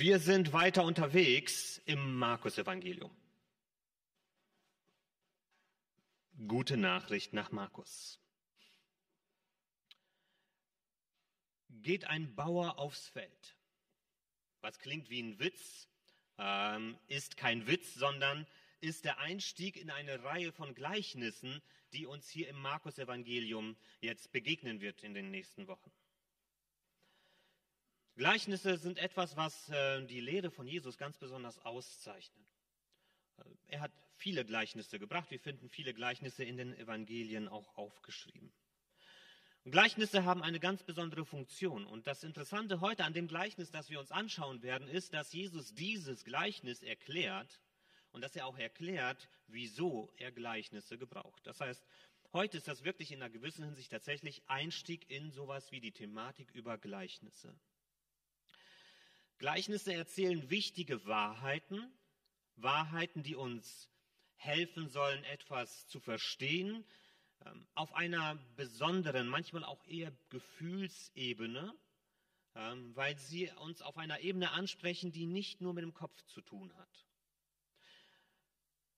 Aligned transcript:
Wir 0.00 0.20
sind 0.20 0.52
weiter 0.52 0.84
unterwegs 0.84 1.82
im 1.84 2.14
Markus-Evangelium. 2.20 3.10
Gute 6.46 6.76
Nachricht 6.76 7.32
nach 7.32 7.50
Markus. 7.50 8.20
Geht 11.68 12.04
ein 12.04 12.32
Bauer 12.36 12.78
aufs 12.78 13.08
Feld. 13.08 13.56
Was 14.60 14.78
klingt 14.78 15.10
wie 15.10 15.20
ein 15.20 15.40
Witz, 15.40 15.88
ähm, 16.38 16.96
ist 17.08 17.36
kein 17.36 17.66
Witz, 17.66 17.94
sondern 17.94 18.46
ist 18.80 19.04
der 19.04 19.18
Einstieg 19.18 19.76
in 19.76 19.90
eine 19.90 20.22
Reihe 20.22 20.52
von 20.52 20.76
Gleichnissen, 20.76 21.60
die 21.92 22.06
uns 22.06 22.30
hier 22.30 22.48
im 22.48 22.62
Markus-Evangelium 22.62 23.76
jetzt 24.00 24.30
begegnen 24.30 24.80
wird 24.80 25.02
in 25.02 25.14
den 25.14 25.32
nächsten 25.32 25.66
Wochen. 25.66 25.90
Gleichnisse 28.18 28.76
sind 28.78 28.98
etwas, 28.98 29.36
was 29.36 29.68
äh, 29.68 30.04
die 30.04 30.20
Lehre 30.20 30.50
von 30.50 30.66
Jesus 30.66 30.98
ganz 30.98 31.16
besonders 31.18 31.64
auszeichnet. 31.64 32.52
Äh, 33.36 33.44
er 33.68 33.80
hat 33.80 33.92
viele 34.16 34.44
Gleichnisse 34.44 34.98
gebracht. 34.98 35.30
Wir 35.30 35.38
finden 35.38 35.68
viele 35.68 35.94
Gleichnisse 35.94 36.42
in 36.42 36.56
den 36.56 36.74
Evangelien 36.74 37.46
auch 37.46 37.76
aufgeschrieben. 37.76 38.52
Gleichnisse 39.64 40.24
haben 40.24 40.42
eine 40.42 40.58
ganz 40.58 40.82
besondere 40.82 41.24
Funktion. 41.24 41.86
Und 41.86 42.08
das 42.08 42.24
Interessante 42.24 42.80
heute 42.80 43.04
an 43.04 43.12
dem 43.12 43.28
Gleichnis, 43.28 43.70
das 43.70 43.88
wir 43.88 44.00
uns 44.00 44.10
anschauen 44.10 44.64
werden, 44.64 44.88
ist, 44.88 45.14
dass 45.14 45.32
Jesus 45.32 45.72
dieses 45.74 46.24
Gleichnis 46.24 46.82
erklärt 46.82 47.60
und 48.10 48.22
dass 48.22 48.34
er 48.34 48.46
auch 48.46 48.58
erklärt, 48.58 49.28
wieso 49.46 50.12
er 50.16 50.32
Gleichnisse 50.32 50.98
gebraucht. 50.98 51.46
Das 51.46 51.60
heißt, 51.60 51.86
heute 52.32 52.56
ist 52.56 52.66
das 52.66 52.82
wirklich 52.82 53.12
in 53.12 53.22
einer 53.22 53.30
gewissen 53.30 53.64
Hinsicht 53.64 53.92
tatsächlich 53.92 54.42
Einstieg 54.48 55.08
in 55.08 55.30
sowas 55.30 55.70
wie 55.70 55.78
die 55.80 55.92
Thematik 55.92 56.50
über 56.50 56.78
Gleichnisse. 56.78 57.54
Gleichnisse 59.38 59.94
erzählen 59.94 60.50
wichtige 60.50 61.04
Wahrheiten, 61.06 61.92
Wahrheiten, 62.56 63.22
die 63.22 63.36
uns 63.36 63.88
helfen 64.34 64.88
sollen, 64.88 65.22
etwas 65.24 65.86
zu 65.88 66.00
verstehen, 66.00 66.84
ähm, 67.44 67.66
auf 67.74 67.94
einer 67.94 68.36
besonderen, 68.56 69.28
manchmal 69.28 69.64
auch 69.64 69.84
eher 69.86 70.12
Gefühlsebene, 70.30 71.72
ähm, 72.56 72.94
weil 72.96 73.16
sie 73.16 73.50
uns 73.60 73.80
auf 73.82 73.96
einer 73.96 74.20
Ebene 74.20 74.50
ansprechen, 74.50 75.12
die 75.12 75.26
nicht 75.26 75.60
nur 75.60 75.72
mit 75.72 75.82
dem 75.82 75.94
Kopf 75.94 76.20
zu 76.24 76.40
tun 76.40 76.74
hat. 76.76 77.06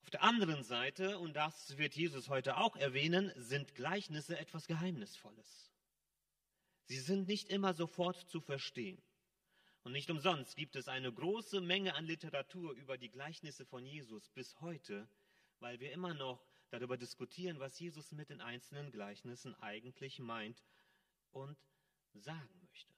Auf 0.01 0.09
der 0.09 0.23
anderen 0.23 0.63
Seite, 0.63 1.19
und 1.19 1.35
das 1.35 1.77
wird 1.77 1.95
Jesus 1.95 2.29
heute 2.29 2.57
auch 2.57 2.75
erwähnen, 2.75 3.31
sind 3.35 3.75
Gleichnisse 3.75 4.37
etwas 4.39 4.65
Geheimnisvolles. 4.65 5.71
Sie 6.85 6.99
sind 6.99 7.27
nicht 7.27 7.49
immer 7.49 7.73
sofort 7.75 8.17
zu 8.27 8.41
verstehen. 8.41 9.01
Und 9.83 9.93
nicht 9.93 10.09
umsonst 10.11 10.55
gibt 10.55 10.75
es 10.75 10.87
eine 10.87 11.11
große 11.11 11.59
Menge 11.59 11.95
an 11.95 12.05
Literatur 12.05 12.73
über 12.73 12.97
die 12.97 13.09
Gleichnisse 13.09 13.65
von 13.65 13.85
Jesus 13.85 14.29
bis 14.29 14.59
heute, 14.61 15.07
weil 15.59 15.79
wir 15.79 15.91
immer 15.91 16.13
noch 16.13 16.45
darüber 16.69 16.97
diskutieren, 16.97 17.59
was 17.59 17.79
Jesus 17.79 18.11
mit 18.11 18.29
den 18.29 18.41
einzelnen 18.41 18.91
Gleichnissen 18.91 19.55
eigentlich 19.55 20.19
meint 20.19 20.63
und 21.31 21.57
sagen 22.13 22.61
möchte. 22.61 22.93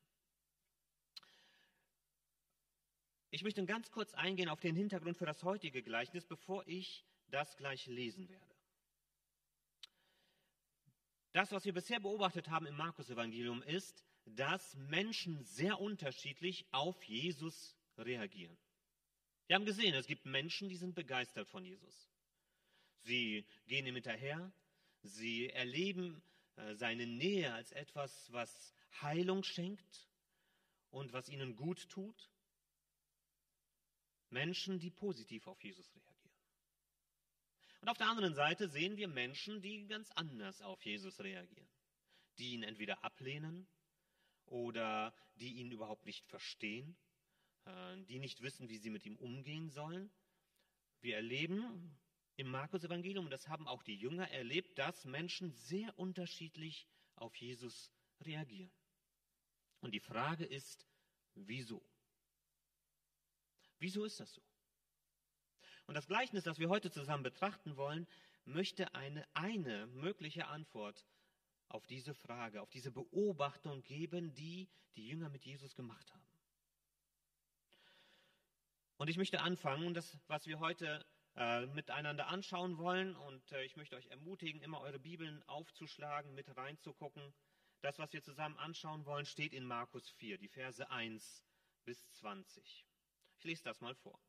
Ich 3.31 3.43
möchte 3.43 3.65
ganz 3.65 3.89
kurz 3.89 4.13
eingehen 4.13 4.49
auf 4.49 4.59
den 4.59 4.75
Hintergrund 4.75 5.17
für 5.17 5.25
das 5.25 5.43
heutige 5.43 5.81
Gleichnis, 5.81 6.25
bevor 6.25 6.67
ich 6.67 7.03
das 7.29 7.55
gleich 7.57 7.87
lesen 7.87 8.29
werde. 8.29 8.55
Das, 11.31 11.51
was 11.51 11.65
wir 11.65 11.73
bisher 11.73 11.99
beobachtet 11.99 12.49
haben 12.49 12.67
im 12.67 12.77
Markus-Evangelium, 12.77 13.63
ist, 13.63 14.05
dass 14.25 14.75
Menschen 14.75 15.43
sehr 15.43 15.79
unterschiedlich 15.79 16.65
auf 16.71 17.01
Jesus 17.03 17.75
reagieren. 17.97 18.57
Wir 19.47 19.55
haben 19.55 19.65
gesehen, 19.65 19.93
es 19.93 20.07
gibt 20.07 20.25
Menschen, 20.25 20.69
die 20.69 20.77
sind 20.77 20.95
begeistert 20.95 21.47
von 21.47 21.65
Jesus. 21.65 22.09
Sie 23.01 23.45
gehen 23.67 23.85
ihm 23.85 23.95
hinterher, 23.95 24.51
sie 25.01 25.49
erleben 25.49 26.23
äh, 26.55 26.75
seine 26.75 27.05
Nähe 27.05 27.53
als 27.53 27.71
etwas, 27.73 28.31
was 28.31 28.73
Heilung 29.01 29.43
schenkt 29.43 30.09
und 30.89 31.11
was 31.11 31.27
ihnen 31.27 31.55
gut 31.55 31.89
tut. 31.89 32.29
Menschen, 34.29 34.79
die 34.79 34.89
positiv 34.89 35.47
auf 35.47 35.61
Jesus 35.63 35.93
reagieren. 35.93 36.13
Und 37.81 37.89
auf 37.89 37.97
der 37.97 38.07
anderen 38.07 38.33
Seite 38.33 38.69
sehen 38.69 38.95
wir 38.95 39.09
Menschen, 39.09 39.61
die 39.61 39.85
ganz 39.87 40.09
anders 40.11 40.61
auf 40.61 40.81
Jesus 40.85 41.19
reagieren, 41.19 41.67
die 42.37 42.53
ihn 42.53 42.63
entweder 42.63 43.03
ablehnen 43.03 43.67
oder 44.53 45.11
die 45.37 45.55
ihn 45.55 45.71
überhaupt 45.71 46.05
nicht 46.05 46.27
verstehen, 46.27 46.95
äh, 47.65 47.97
die 48.03 48.19
nicht 48.19 48.41
wissen, 48.41 48.69
wie 48.69 48.77
sie 48.77 48.91
mit 48.91 49.03
ihm 49.03 49.17
umgehen 49.17 49.71
sollen. 49.71 50.11
Wir 51.01 51.15
erleben 51.15 51.97
im 52.35 52.51
Markus-Evangelium, 52.51 53.25
und 53.25 53.31
das 53.31 53.47
haben 53.47 53.67
auch 53.67 53.81
die 53.81 53.95
Jünger 53.95 54.29
erlebt, 54.29 54.77
dass 54.77 55.05
Menschen 55.05 55.51
sehr 55.53 55.97
unterschiedlich 55.97 56.87
auf 57.15 57.35
Jesus 57.35 57.91
reagieren. 58.21 58.71
Und 59.81 59.91
die 59.91 59.99
Frage 59.99 60.45
ist, 60.45 60.85
wieso? 61.33 61.83
Wieso 63.79 64.05
ist 64.05 64.19
das 64.19 64.33
so? 64.33 64.41
Und 65.87 65.95
das 65.95 66.05
Gleichnis, 66.05 66.43
das 66.43 66.59
wir 66.59 66.69
heute 66.69 66.91
zusammen 66.91 67.23
betrachten 67.23 67.75
wollen, 67.75 68.07
möchte 68.45 68.93
eine, 68.93 69.27
eine 69.33 69.87
mögliche 69.87 70.45
Antwort 70.45 71.03
auf 71.69 71.85
diese 71.87 72.13
Frage, 72.13 72.61
auf 72.61 72.69
diese 72.69 72.91
Beobachtung 72.91 73.83
geben, 73.83 74.33
die 74.33 74.69
die 74.95 75.07
Jünger 75.07 75.29
mit 75.29 75.43
Jesus 75.43 75.75
gemacht 75.75 76.11
haben. 76.13 76.23
Und 78.97 79.09
ich 79.09 79.17
möchte 79.17 79.41
anfangen, 79.41 79.93
das, 79.93 80.17
was 80.27 80.45
wir 80.45 80.59
heute 80.59 81.05
äh, 81.35 81.65
miteinander 81.67 82.27
anschauen 82.27 82.77
wollen, 82.77 83.15
und 83.15 83.51
äh, 83.51 83.63
ich 83.63 83.75
möchte 83.75 83.95
euch 83.95 84.07
ermutigen, 84.07 84.61
immer 84.61 84.81
eure 84.81 84.99
Bibeln 84.99 85.41
aufzuschlagen, 85.43 86.33
mit 86.35 86.55
reinzugucken. 86.55 87.33
Das, 87.81 87.99
was 87.99 88.13
wir 88.13 88.21
zusammen 88.21 88.57
anschauen 88.59 89.05
wollen, 89.05 89.25
steht 89.25 89.53
in 89.53 89.65
Markus 89.65 90.09
4, 90.11 90.37
die 90.37 90.47
Verse 90.47 90.89
1 90.89 91.43
bis 91.83 92.09
20. 92.11 92.85
Ich 93.39 93.43
lese 93.43 93.63
das 93.63 93.81
mal 93.81 93.95
vor. 93.95 94.19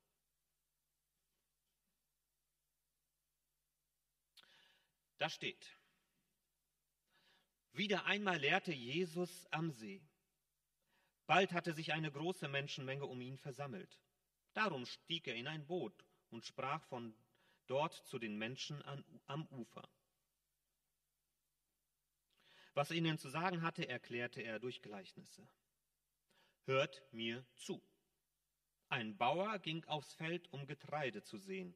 Da 5.19 5.29
steht, 5.29 5.79
wieder 7.75 8.07
einmal 8.07 8.39
lehrte 8.39 8.73
Jesus 8.73 9.47
am 9.51 9.71
See. 9.71 10.03
Bald 11.27 11.53
hatte 11.53 11.73
sich 11.73 11.93
eine 11.93 12.13
große 12.13 12.49
Menschenmenge 12.49 13.07
um 13.07 13.21
ihn 13.21 13.39
versammelt. 13.39 14.01
Darum 14.53 14.87
stieg 14.87 15.27
er 15.27 15.35
in 15.35 15.49
ein 15.49 15.67
Boot 15.67 16.05
und 16.31 16.45
sprach 16.45 16.85
von 16.85 17.15
dort 17.67 17.95
zu 18.07 18.19
den 18.19 18.37
Menschen 18.37 18.83
an, 18.83 19.05
am 19.27 19.47
Ufer. 19.49 19.89
Was 22.75 22.91
er 22.91 22.97
ihnen 22.97 23.19
zu 23.19 23.29
sagen 23.29 23.63
hatte, 23.63 23.89
erklärte 23.89 24.43
er 24.43 24.59
durch 24.59 24.83
Gleichnisse. 24.83 25.47
Hört 26.67 27.03
mir 27.13 27.45
zu. 27.55 27.83
Ein 28.89 29.17
Bauer 29.17 29.59
ging 29.61 29.85
aufs 29.85 30.13
Feld, 30.15 30.53
um 30.53 30.67
Getreide 30.67 31.23
zu 31.23 31.39
sehen. 31.39 31.75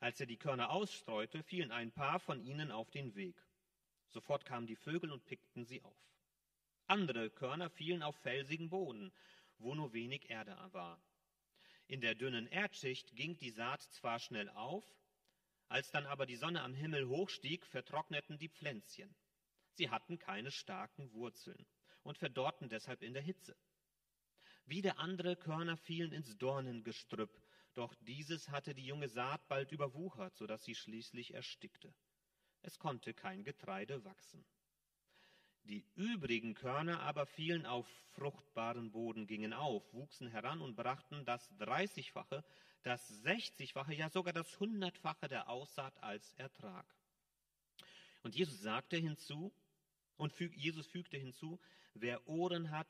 Als 0.00 0.20
er 0.20 0.26
die 0.26 0.38
Körner 0.38 0.70
ausstreute, 0.70 1.42
fielen 1.42 1.72
ein 1.72 1.92
paar 1.92 2.20
von 2.20 2.40
ihnen 2.40 2.70
auf 2.70 2.90
den 2.90 3.14
Weg. 3.14 3.43
Sofort 4.14 4.44
kamen 4.44 4.68
die 4.68 4.76
Vögel 4.76 5.10
und 5.10 5.26
pickten 5.26 5.64
sie 5.64 5.82
auf. 5.82 5.98
Andere 6.86 7.30
Körner 7.30 7.68
fielen 7.68 8.04
auf 8.04 8.16
felsigen 8.18 8.68
Boden, 8.70 9.12
wo 9.58 9.74
nur 9.74 9.92
wenig 9.92 10.30
Erde 10.30 10.56
war. 10.70 11.02
In 11.88 12.00
der 12.00 12.14
dünnen 12.14 12.46
Erdschicht 12.46 13.16
ging 13.16 13.36
die 13.38 13.50
Saat 13.50 13.82
zwar 13.82 14.20
schnell 14.20 14.48
auf, 14.50 14.84
als 15.68 15.90
dann 15.90 16.06
aber 16.06 16.26
die 16.26 16.36
Sonne 16.36 16.62
am 16.62 16.74
Himmel 16.74 17.08
hochstieg, 17.08 17.66
vertrockneten 17.66 18.38
die 18.38 18.48
Pflänzchen. 18.48 19.12
Sie 19.72 19.90
hatten 19.90 20.20
keine 20.20 20.52
starken 20.52 21.12
Wurzeln 21.12 21.66
und 22.04 22.16
verdorrten 22.16 22.68
deshalb 22.68 23.02
in 23.02 23.14
der 23.14 23.22
Hitze. 23.22 23.56
Wieder 24.64 25.00
andere 25.00 25.34
Körner 25.34 25.76
fielen 25.76 26.12
ins 26.12 26.38
Dornengestrüpp, 26.38 27.36
doch 27.74 27.92
dieses 28.02 28.48
hatte 28.50 28.74
die 28.74 28.86
junge 28.86 29.08
Saat 29.08 29.48
bald 29.48 29.72
überwuchert, 29.72 30.36
so 30.36 30.46
dass 30.46 30.62
sie 30.62 30.76
schließlich 30.76 31.34
erstickte 31.34 31.92
es 32.64 32.78
konnte 32.78 33.14
kein 33.14 33.44
Getreide 33.44 34.04
wachsen. 34.04 34.44
Die 35.64 35.86
übrigen 35.94 36.54
Körner 36.54 37.00
aber 37.00 37.26
fielen 37.26 37.64
auf 37.64 37.86
fruchtbaren 38.12 38.90
Boden, 38.90 39.26
gingen 39.26 39.52
auf, 39.52 39.82
wuchsen 39.94 40.28
heran 40.28 40.60
und 40.60 40.76
brachten 40.76 41.24
das 41.24 41.48
dreißigfache, 41.56 42.44
das 42.82 43.06
sechzigfache, 43.08 43.94
ja 43.94 44.10
sogar 44.10 44.34
das 44.34 44.60
hundertfache 44.60 45.28
der 45.28 45.48
Aussaat 45.48 46.02
als 46.02 46.32
Ertrag. 46.34 46.86
Und 48.22 48.34
Jesus 48.34 48.60
sagte 48.60 48.96
hinzu, 48.96 49.52
und 50.16 50.32
füg, 50.32 50.54
Jesus 50.54 50.86
fügte 50.86 51.16
hinzu, 51.16 51.58
wer 51.94 52.26
Ohren 52.28 52.70
hat, 52.70 52.88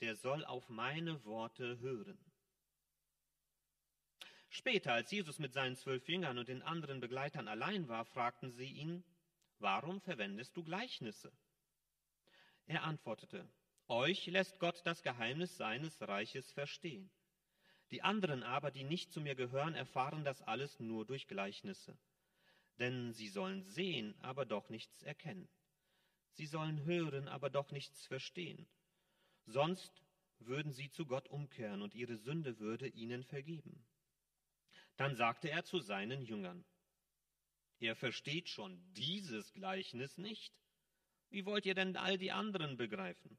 der 0.00 0.16
soll 0.16 0.44
auf 0.44 0.68
meine 0.68 1.24
Worte 1.24 1.78
hören. 1.80 2.18
Später, 4.48 4.92
als 4.92 5.10
Jesus 5.10 5.38
mit 5.38 5.54
seinen 5.54 5.76
zwölf 5.76 6.08
Jüngern 6.08 6.38
und 6.38 6.48
den 6.48 6.62
anderen 6.62 7.00
Begleitern 7.00 7.48
allein 7.48 7.88
war, 7.88 8.04
fragten 8.04 8.50
sie 8.50 8.70
ihn, 8.70 9.02
warum 9.62 10.00
verwendest 10.00 10.56
du 10.56 10.62
Gleichnisse? 10.62 11.32
Er 12.66 12.82
antwortete, 12.82 13.48
euch 13.88 14.26
lässt 14.26 14.58
Gott 14.58 14.80
das 14.84 15.02
Geheimnis 15.02 15.56
seines 15.56 16.00
Reiches 16.02 16.50
verstehen. 16.52 17.10
Die 17.90 18.02
anderen 18.02 18.42
aber, 18.42 18.70
die 18.70 18.84
nicht 18.84 19.12
zu 19.12 19.20
mir 19.20 19.34
gehören, 19.34 19.74
erfahren 19.74 20.24
das 20.24 20.42
alles 20.42 20.80
nur 20.80 21.04
durch 21.04 21.26
Gleichnisse. 21.26 21.98
Denn 22.78 23.12
sie 23.12 23.28
sollen 23.28 23.62
sehen, 23.62 24.14
aber 24.20 24.46
doch 24.46 24.68
nichts 24.70 25.02
erkennen. 25.02 25.48
Sie 26.32 26.46
sollen 26.46 26.84
hören, 26.84 27.28
aber 27.28 27.50
doch 27.50 27.70
nichts 27.70 28.06
verstehen. 28.06 28.66
Sonst 29.44 30.02
würden 30.38 30.72
sie 30.72 30.90
zu 30.90 31.06
Gott 31.06 31.28
umkehren 31.28 31.82
und 31.82 31.94
ihre 31.94 32.16
Sünde 32.16 32.58
würde 32.58 32.88
ihnen 32.88 33.24
vergeben. 33.24 33.84
Dann 34.96 35.14
sagte 35.14 35.50
er 35.50 35.64
zu 35.64 35.78
seinen 35.78 36.22
Jüngern, 36.22 36.64
Ihr 37.82 37.96
versteht 37.96 38.48
schon 38.48 38.80
dieses 38.92 39.52
Gleichnis 39.54 40.16
nicht. 40.16 40.54
Wie 41.30 41.44
wollt 41.44 41.66
ihr 41.66 41.74
denn 41.74 41.96
all 41.96 42.16
die 42.16 42.30
anderen 42.30 42.76
begreifen? 42.76 43.36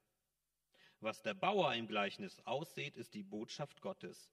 Was 1.00 1.22
der 1.22 1.34
Bauer 1.34 1.74
im 1.76 1.88
Gleichnis 1.88 2.42
aussieht, 2.42 2.98
ist 2.98 3.14
die 3.14 3.24
Botschaft 3.24 3.80
Gottes. 3.80 4.30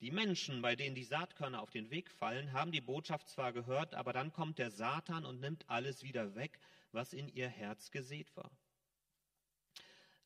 Die 0.00 0.10
Menschen, 0.10 0.60
bei 0.60 0.76
denen 0.76 0.94
die 0.94 1.04
Saatkörner 1.04 1.62
auf 1.62 1.70
den 1.70 1.88
Weg 1.90 2.10
fallen, 2.10 2.52
haben 2.52 2.70
die 2.70 2.82
Botschaft 2.82 3.30
zwar 3.30 3.54
gehört, 3.54 3.94
aber 3.94 4.12
dann 4.12 4.30
kommt 4.30 4.58
der 4.58 4.70
Satan 4.70 5.24
und 5.24 5.40
nimmt 5.40 5.66
alles 5.70 6.02
wieder 6.02 6.34
weg, 6.34 6.58
was 6.92 7.14
in 7.14 7.26
ihr 7.28 7.48
Herz 7.48 7.90
gesät 7.90 8.36
war. 8.36 8.50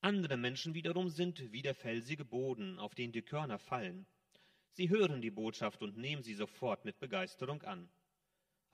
Andere 0.00 0.36
Menschen 0.36 0.74
wiederum 0.74 1.08
sind 1.08 1.52
wie 1.52 1.62
der 1.62 1.76
felsige 1.76 2.24
Boden, 2.24 2.80
auf 2.80 2.96
den 2.96 3.12
die 3.12 3.22
Körner 3.22 3.60
fallen. 3.60 4.06
Sie 4.72 4.88
hören 4.88 5.22
die 5.22 5.30
Botschaft 5.30 5.82
und 5.82 5.96
nehmen 5.96 6.24
sie 6.24 6.34
sofort 6.34 6.84
mit 6.84 6.98
Begeisterung 6.98 7.62
an. 7.62 7.88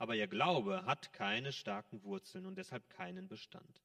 Aber 0.01 0.15
ihr 0.15 0.25
Glaube 0.25 0.83
hat 0.87 1.13
keine 1.13 1.51
starken 1.51 2.01
Wurzeln 2.01 2.47
und 2.47 2.55
deshalb 2.55 2.89
keinen 2.89 3.27
Bestand. 3.27 3.83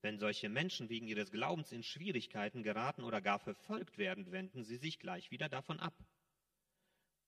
Wenn 0.00 0.18
solche 0.18 0.48
Menschen 0.48 0.88
wegen 0.88 1.06
ihres 1.06 1.30
Glaubens 1.30 1.70
in 1.70 1.82
Schwierigkeiten 1.82 2.62
geraten 2.62 3.04
oder 3.04 3.20
gar 3.20 3.38
verfolgt 3.38 3.98
werden, 3.98 4.32
wenden 4.32 4.64
sie 4.64 4.78
sich 4.78 4.98
gleich 4.98 5.30
wieder 5.30 5.50
davon 5.50 5.80
ab. 5.80 5.92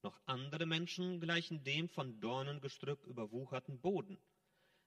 Noch 0.02 0.19
andere 0.25 0.64
Menschen 0.64 1.20
gleichen 1.20 1.62
dem 1.62 1.91
von 1.91 2.19
Dornengestrüpp 2.23 3.05
überwucherten 3.05 3.82
Boden. 3.82 4.19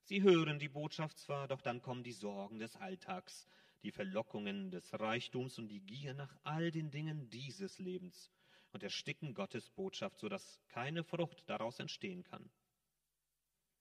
Sie 0.05 0.23
hören 0.23 0.57
die 0.57 0.69
Botschaft 0.69 1.19
zwar, 1.19 1.47
doch 1.47 1.61
dann 1.61 1.83
kommen 1.83 2.03
die 2.03 2.13
Sorgen 2.13 2.57
des 2.57 2.75
Alltags, 2.77 3.47
die 3.83 3.91
Verlockungen 3.91 4.71
des 4.71 4.91
Reichtums 4.99 5.59
und 5.59 5.67
die 5.67 5.81
Gier 5.81 6.15
nach 6.15 6.35
all 6.41 6.71
den 6.71 6.89
Dingen 6.89 7.29
dieses 7.29 7.77
Lebens 7.77 8.31
und 8.71 8.81
ersticken 8.81 9.35
Gottes 9.35 9.69
Botschaft, 9.69 10.17
so 10.17 10.29
dass 10.29 10.59
keine 10.69 11.03
Frucht 11.03 11.43
daraus 11.45 11.77
entstehen 11.79 12.23
kann. 12.23 12.49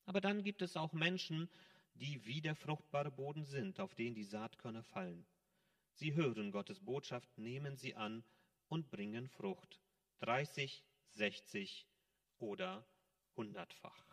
Aber 0.05 0.21
dann 0.21 0.43
gibt 0.43 0.63
es 0.63 0.77
auch 0.77 0.93
Menschen, 0.93 1.49
die 1.95 2.25
wie 2.25 2.41
der 2.41 2.55
fruchtbare 2.55 3.11
Boden 3.11 3.45
sind, 3.45 3.81
auf 3.81 3.95
den 3.95 4.15
die 4.15 4.25
Saatkörner 4.25 4.83
fallen. 4.83 5.27
Sie 5.95 6.15
hören 6.15 6.51
Gottes 6.51 6.81
Botschaft, 6.81 7.29
nehmen 7.39 7.77
sie 7.77 7.95
an 7.95 8.25
und 8.69 8.91
bringen 8.91 9.29
Frucht. 9.29 9.81
30, 10.21 10.85
60 11.13 11.87
oder 12.39 12.87
hundertfach. 13.37 14.07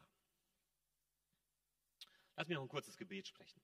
Lass 2.36 2.48
mich 2.48 2.56
noch 2.56 2.64
ein 2.64 2.70
kurzes 2.70 2.98
Gebet 2.98 3.28
sprechen, 3.28 3.62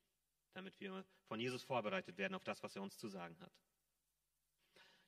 damit 0.52 0.78
wir 0.80 1.04
von 1.28 1.40
Jesus 1.40 1.62
vorbereitet 1.62 2.18
werden 2.18 2.34
auf 2.34 2.44
das, 2.44 2.62
was 2.62 2.76
er 2.76 2.82
uns 2.82 2.96
zu 2.98 3.08
sagen 3.08 3.38
hat. 3.40 3.52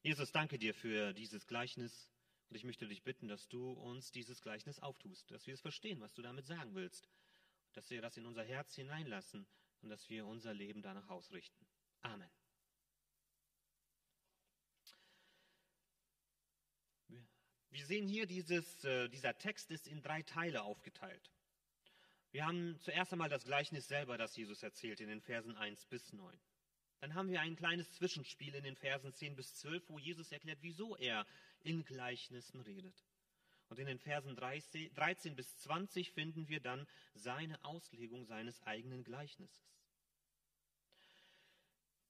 Jesus, 0.03 0.33
danke 0.33 0.59
dir 0.59 0.75
für 0.75 1.13
dieses 1.13 1.47
Gleichnis 1.47 2.11
und 2.49 2.57
ich 2.57 2.65
möchte 2.65 2.87
dich 2.87 3.03
bitten, 3.03 3.29
dass 3.29 3.49
du 3.49 3.73
uns 3.73 4.11
dieses 4.11 4.41
Gleichnis 4.41 4.79
auftust, 4.81 5.31
dass 5.31 5.47
wir 5.47 5.55
es 5.55 5.61
verstehen, 5.61 6.01
was 6.01 6.15
du 6.15 6.23
damit 6.23 6.47
sagen 6.47 6.75
willst 6.75 7.09
dass 7.73 7.91
wir 7.91 8.03
das 8.03 8.17
in 8.17 8.27
unser 8.27 8.45
Herz 8.45 8.75
hineinlassen 8.75 9.47
und 9.83 9.91
dass 9.91 10.09
wir 10.09 10.27
unser 10.27 10.53
Leben 10.53 10.83
danach 10.83 11.09
ausrichten. 11.09 11.65
Amen. 12.01 12.29
Wir 17.71 17.87
sehen 17.87 18.09
hier, 18.09 18.27
dieses, 18.27 18.85
äh, 18.85 19.09
dieser 19.09 19.39
Text 19.39 19.71
ist 19.71 19.87
in 19.87 20.03
drei 20.03 20.23
Teile 20.23 20.63
aufgeteilt. 20.63 21.31
Wir 22.33 22.45
haben 22.45 22.77
zuerst 22.81 23.13
einmal 23.13 23.29
das 23.29 23.45
Gleichnis 23.45 23.87
selber, 23.87 24.19
das 24.19 24.37
Jesus 24.37 24.63
erzählt 24.63 25.01
in 25.01 25.09
den 25.09 25.21
Versen 25.21 25.57
1 25.57 25.87
bis 25.87 26.13
9. 26.13 26.37
Dann 26.99 27.15
haben 27.15 27.31
wir 27.31 27.41
ein 27.41 27.55
kleines 27.55 27.93
Zwischenspiel 27.93 28.55
in 28.57 28.65
den 28.65 28.75
Versen 28.75 29.13
10 29.13 29.37
bis 29.37 29.55
12, 29.55 29.89
wo 29.89 29.99
Jesus 30.01 30.33
erklärt, 30.33 30.59
wieso 30.63 30.97
er 30.97 31.25
in 31.63 31.85
Gleichnissen 31.85 32.61
redet. 32.61 32.95
Und 33.69 33.79
in 33.79 33.87
den 33.87 33.99
Versen 33.99 34.35
13 34.35 35.37
bis 35.37 35.59
20 35.59 36.13
finden 36.13 36.49
wir 36.49 36.61
dann 36.61 36.87
seine 37.15 37.63
Auslegung 37.65 38.25
seines 38.25 38.63
eigenen 38.63 39.05
Gleichnisses. 39.05 39.69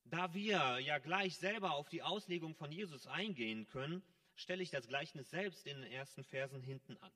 Da 0.04 0.32
wir 0.32 0.78
ja 0.78 0.98
gleich 0.98 1.36
selber 1.36 1.72
auf 1.72 1.88
die 1.88 2.02
Auslegung 2.02 2.54
von 2.54 2.72
Jesus 2.72 3.06
eingehen 3.06 3.66
können, 3.66 4.02
stelle 4.36 4.62
ich 4.62 4.70
das 4.70 4.86
Gleichnis 4.86 5.28
selbst 5.30 5.66
in 5.66 5.80
den 5.80 5.92
ersten 5.92 6.24
Versen 6.24 6.62
hinten 6.62 6.96
an. 6.98 7.12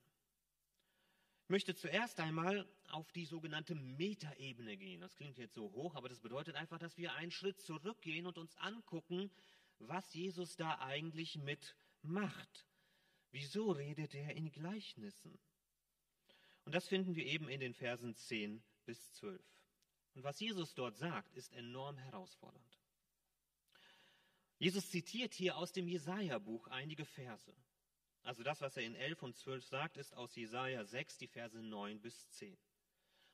Ich 1.44 1.48
möchte 1.48 1.74
zuerst 1.74 2.20
einmal 2.20 2.66
auf 2.90 3.10
die 3.12 3.24
sogenannte 3.24 3.74
Metaebene 3.74 4.76
gehen. 4.76 5.00
Das 5.00 5.14
klingt 5.16 5.38
jetzt 5.38 5.54
so 5.54 5.72
hoch, 5.72 5.94
aber 5.94 6.08
das 6.08 6.20
bedeutet 6.20 6.56
einfach, 6.56 6.78
dass 6.78 6.96
wir 6.96 7.14
einen 7.14 7.30
Schritt 7.30 7.60
zurückgehen 7.60 8.26
und 8.26 8.38
uns 8.38 8.56
angucken, 8.56 9.30
was 9.78 10.12
Jesus 10.14 10.56
da 10.56 10.78
eigentlich 10.80 11.36
mitmacht. 12.02 12.66
Wieso 13.30 13.72
redet 13.72 14.14
er 14.14 14.34
in 14.36 14.50
Gleichnissen? 14.50 15.38
Und 16.64 16.74
das 16.74 16.86
finden 16.88 17.16
wir 17.16 17.26
eben 17.26 17.48
in 17.48 17.60
den 17.60 17.74
Versen 17.74 18.14
10 18.14 18.62
bis 18.84 19.12
12. 19.14 19.42
Und 20.14 20.22
was 20.22 20.38
Jesus 20.38 20.74
dort 20.74 20.96
sagt, 20.96 21.34
ist 21.34 21.52
enorm 21.52 21.96
herausfordernd. 21.98 22.78
Jesus 24.58 24.90
zitiert 24.90 25.34
hier 25.34 25.56
aus 25.56 25.72
dem 25.72 25.88
Jesaja-Buch 25.88 26.68
einige 26.68 27.04
Verse. 27.04 27.56
Also 28.22 28.44
das, 28.44 28.60
was 28.60 28.76
er 28.76 28.84
in 28.84 28.94
11 28.94 29.22
und 29.22 29.36
12 29.36 29.64
sagt, 29.64 29.96
ist 29.96 30.14
aus 30.14 30.36
Jesaja 30.36 30.84
6, 30.84 31.18
die 31.18 31.26
Verse 31.26 31.60
9 31.60 32.00
bis 32.00 32.28
10. 32.30 32.56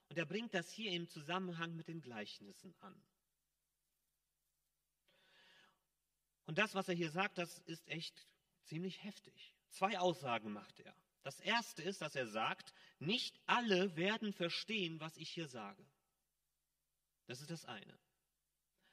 Und 0.08 0.16
er 0.16 0.24
bringt 0.24 0.54
das 0.54 0.70
hier 0.70 0.92
im 0.92 1.06
Zusammenhang 1.06 1.74
mit 1.76 1.88
den 1.88 2.00
Gleichnissen 2.00 2.74
an. 2.80 2.98
Und 6.46 6.56
das, 6.56 6.74
was 6.74 6.88
er 6.88 6.94
hier 6.94 7.10
sagt, 7.10 7.36
das 7.36 7.58
ist 7.58 7.86
echt 7.88 8.26
ziemlich 8.68 9.02
heftig. 9.02 9.54
Zwei 9.70 9.98
Aussagen 9.98 10.52
macht 10.52 10.80
er. 10.80 10.94
Das 11.22 11.40
erste 11.40 11.82
ist, 11.82 12.00
dass 12.00 12.14
er 12.14 12.26
sagt, 12.26 12.72
nicht 12.98 13.38
alle 13.46 13.96
werden 13.96 14.32
verstehen, 14.32 15.00
was 15.00 15.16
ich 15.16 15.30
hier 15.30 15.48
sage. 15.48 15.84
Das 17.26 17.40
ist 17.40 17.50
das 17.50 17.64
eine. 17.66 17.98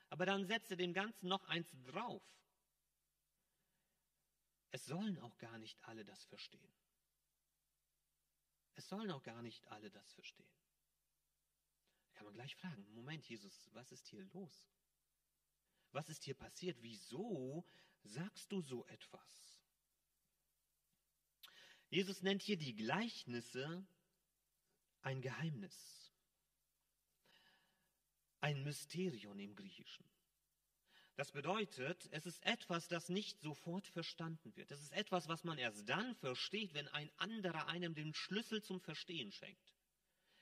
Aber 0.09 0.25
dann 0.25 0.45
setzt 0.45 0.71
er 0.71 0.77
dem 0.77 0.93
Ganzen 0.93 1.27
noch 1.27 1.43
eins 1.45 1.69
drauf. 1.85 2.23
Es 4.71 4.85
sollen 4.85 5.17
auch 5.19 5.37
gar 5.37 5.57
nicht 5.57 5.81
alle 5.85 6.03
das 6.03 6.25
verstehen. 6.25 6.73
Es 8.73 8.89
sollen 8.89 9.09
auch 9.11 9.23
gar 9.23 9.41
nicht 9.41 9.65
alle 9.67 9.89
das 9.89 10.11
verstehen. 10.13 10.51
Da 12.07 12.13
kann 12.15 12.25
man 12.25 12.33
gleich 12.33 12.55
fragen, 12.55 12.85
Moment, 12.93 13.25
Jesus, 13.27 13.69
was 13.73 13.91
ist 13.91 14.07
hier 14.07 14.25
los? 14.33 14.67
Was 15.91 16.09
ist 16.09 16.23
hier 16.23 16.35
passiert? 16.35 16.77
Wieso 16.81 17.65
sagst 18.03 18.51
du 18.51 18.61
so 18.61 18.85
etwas? 18.87 19.54
Jesus 21.89 22.21
nennt 22.21 22.41
hier 22.41 22.57
die 22.57 22.75
Gleichnisse 22.75 23.85
ein 25.01 25.21
Geheimnis, 25.21 26.11
ein 28.41 28.63
Mysterion 28.63 29.39
im 29.39 29.55
Griechischen. 29.55 30.05
Das 31.15 31.31
bedeutet, 31.31 32.09
es 32.11 32.25
ist 32.25 32.43
etwas, 32.45 32.89
das 32.89 33.07
nicht 33.07 33.39
sofort 33.39 33.87
verstanden 33.87 34.53
wird. 34.57 34.69
Es 34.71 34.81
ist 34.81 34.91
etwas, 34.91 35.29
was 35.29 35.45
man 35.45 35.57
erst 35.57 35.87
dann 35.87 36.13
versteht, 36.15 36.73
wenn 36.73 36.89
ein 36.89 37.09
anderer 37.17 37.67
einem 37.67 37.95
den 37.95 38.13
Schlüssel 38.13 38.61
zum 38.61 38.81
Verstehen 38.81 39.31
schenkt. 39.31 39.73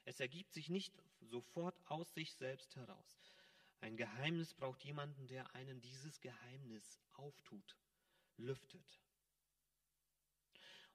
Es 0.06 0.20
ergibt 0.20 0.52
sich 0.52 0.70
nicht 0.70 0.92
sofort 1.22 1.80
aus 1.86 2.12
sich 2.14 2.34
selbst 2.34 2.76
heraus. 2.76 3.20
Ein 3.82 3.98
Geheimnis 3.98 4.54
braucht 4.54 4.84
jemanden, 4.84 5.28
der 5.28 5.54
einen 5.54 5.80
dieses 5.82 6.20
Geheimnis 6.22 7.00
auftut, 7.14 7.78
lüftet. 8.38 9.03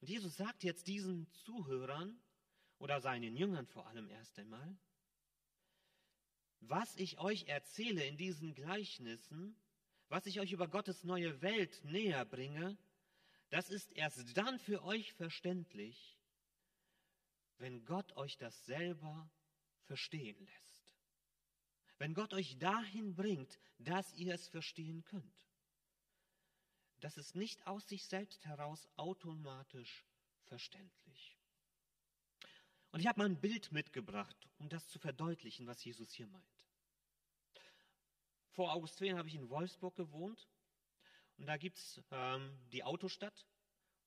Und 0.01 0.09
Jesus 0.09 0.37
sagt 0.37 0.63
jetzt 0.63 0.87
diesen 0.87 1.31
Zuhörern 1.33 2.21
oder 2.79 3.01
seinen 3.01 3.37
Jüngern 3.37 3.67
vor 3.67 3.87
allem 3.89 4.09
erst 4.09 4.39
einmal, 4.39 4.77
was 6.61 6.97
ich 6.97 7.19
euch 7.19 7.45
erzähle 7.45 8.05
in 8.05 8.17
diesen 8.17 8.55
Gleichnissen, 8.55 9.57
was 10.09 10.27
ich 10.27 10.41
euch 10.41 10.53
über 10.53 10.69
Gottes 10.69 11.05
neue 11.05 11.41
Welt 11.43 11.85
näher 11.85 12.25
bringe, 12.25 12.77
das 13.51 13.71
ist 13.71 13.93
erst 13.93 14.37
dann 14.37 14.59
für 14.59 14.83
euch 14.85 15.13
verständlich, 15.15 16.19
wenn 17.59 17.85
Gott 17.85 18.13
euch 18.17 18.37
das 18.37 18.67
selber 18.67 19.31
verstehen 19.85 20.39
lässt. 20.39 20.93
Wenn 21.99 22.15
Gott 22.15 22.33
euch 22.35 22.59
dahin 22.59 23.17
bringt, 23.17 23.59
dass 23.79 24.13
ihr 24.15 24.35
es 24.35 24.49
verstehen 24.49 25.03
könnt 25.05 25.48
das 27.01 27.17
ist 27.17 27.35
nicht 27.35 27.67
aus 27.67 27.89
sich 27.89 28.05
selbst 28.07 28.45
heraus 28.47 28.89
automatisch 28.97 30.05
verständlich. 30.45 31.37
Und 32.91 33.01
ich 33.01 33.07
habe 33.07 33.19
mal 33.21 33.29
ein 33.29 33.41
Bild 33.41 33.71
mitgebracht, 33.73 34.49
um 34.59 34.69
das 34.69 34.89
zu 34.89 34.99
verdeutlichen, 34.99 35.67
was 35.67 35.85
Jesus 35.85 36.13
hier 36.13 36.27
meint. 36.27 36.67
Vor 38.51 38.73
August 38.73 38.97
2 38.97 39.13
habe 39.13 39.29
ich 39.29 39.35
in 39.35 39.49
Wolfsburg 39.51 39.95
gewohnt 39.97 40.49
und 41.37 41.47
da 41.47 41.57
gibt 41.57 41.79
es 41.79 42.01
ähm, 42.11 42.59
die 42.73 42.85
Autostadt 42.85 43.47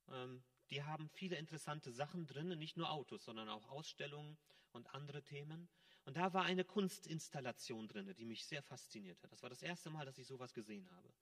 Ähm, 0.09 0.43
die 0.71 0.83
haben 0.83 1.09
viele 1.09 1.35
interessante 1.35 1.91
Sachen 1.91 2.27
drin, 2.27 2.57
nicht 2.57 2.77
nur 2.77 2.89
Autos, 2.89 3.25
sondern 3.25 3.49
auch 3.49 3.67
Ausstellungen 3.67 4.37
und 4.71 4.87
andere 4.95 5.21
Themen. 5.21 5.69
Und 6.05 6.17
da 6.17 6.33
war 6.33 6.43
eine 6.45 6.63
Kunstinstallation 6.63 7.87
drin, 7.87 8.13
die 8.17 8.25
mich 8.25 8.45
sehr 8.45 8.63
fasziniert 8.63 9.21
hat. 9.21 9.31
Das 9.31 9.43
war 9.43 9.49
das 9.49 9.61
erste 9.61 9.89
Mal, 9.89 10.05
dass 10.05 10.17
ich 10.17 10.27
sowas 10.27 10.53
gesehen 10.53 10.89
habe. 10.91 11.13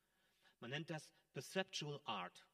Man 0.60 0.72
nennt 0.72 0.90
das 0.90 1.10
Perceptual 1.34 2.02
Art. 2.06 2.46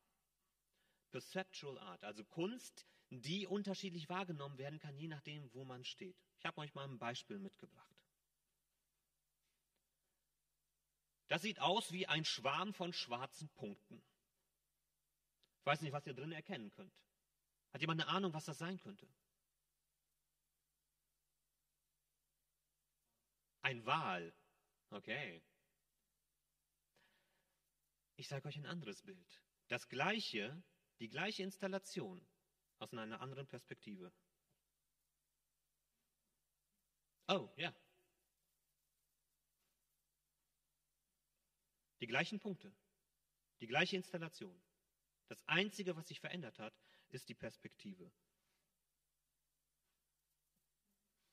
Perceptual 1.12 1.78
Art, 1.80 2.04
also 2.04 2.24
Kunst, 2.26 2.86
die 3.10 3.48
unterschiedlich 3.48 4.10
wahrgenommen 4.10 4.58
werden 4.58 4.80
kann, 4.80 4.98
je 4.98 5.08
nachdem, 5.08 5.54
wo 5.54 5.64
man 5.64 5.84
steht. 5.86 6.18
Ich 6.40 6.46
habe 6.46 6.60
euch 6.62 6.74
mal 6.74 6.88
ein 6.88 7.00
Beispiel 7.00 7.40
mitgebracht. 7.40 7.96
Das 11.28 11.42
sieht 11.42 11.60
aus 11.60 11.92
wie 11.92 12.08
ein 12.08 12.26
Schwarm 12.26 12.74
von 12.74 12.94
schwarzen 12.94 13.50
Punkten. 13.50 14.04
Ich 15.60 15.66
weiß 15.66 15.82
nicht, 15.82 15.94
was 15.94 16.06
ihr 16.06 16.14
drin 16.14 16.32
erkennen 16.32 16.70
könnt. 16.72 16.94
Hat 17.74 17.82
jemand 17.82 18.02
eine 18.02 18.10
Ahnung, 18.10 18.34
was 18.34 18.46
das 18.46 18.58
sein 18.58 18.78
könnte? 18.80 19.08
Ein 23.62 23.86
Wal. 23.86 24.34
Okay. 24.92 25.42
Ich 28.18 28.28
sage 28.28 28.48
euch 28.48 28.58
ein 28.58 28.66
anderes 28.66 29.02
Bild. 29.02 29.42
Das 29.68 29.88
gleiche, 29.90 30.64
die 31.00 31.10
gleiche 31.10 31.44
Installation 31.44 32.26
aus 32.80 32.94
einer 32.94 33.20
anderen 33.20 33.48
Perspektive. 33.48 34.12
Oh, 37.28 37.50
ja. 37.58 37.74
Die 42.00 42.08
gleichen 42.08 42.40
Punkte, 42.40 42.72
die 43.60 43.68
gleiche 43.68 43.96
Installation. 43.96 44.62
Das 45.28 45.42
Einzige, 45.48 45.96
was 45.96 46.08
sich 46.08 46.20
verändert 46.20 46.60
hat, 46.60 46.74
ist 47.10 47.28
die 47.30 47.34
Perspektive. 47.34 48.12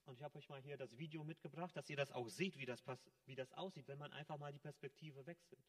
Und 0.05 0.15
ich 0.15 0.23
habe 0.23 0.39
euch 0.39 0.49
mal 0.49 0.63
hier 0.63 0.77
das 0.77 0.97
Video 0.97 1.25
mitgebracht, 1.25 1.77
dass 1.77 1.89
ihr 1.91 1.97
das 1.97 2.11
auch 2.11 2.29
seht, 2.29 2.59
wie 2.59 2.67
das, 2.67 2.83
wie 3.27 3.35
das 3.35 3.53
aussieht, 3.53 3.87
wenn 3.87 3.99
man 3.99 4.13
einfach 4.13 4.39
mal 4.39 4.53
die 4.53 4.59
Perspektive 4.59 5.27
wechselt. 5.27 5.65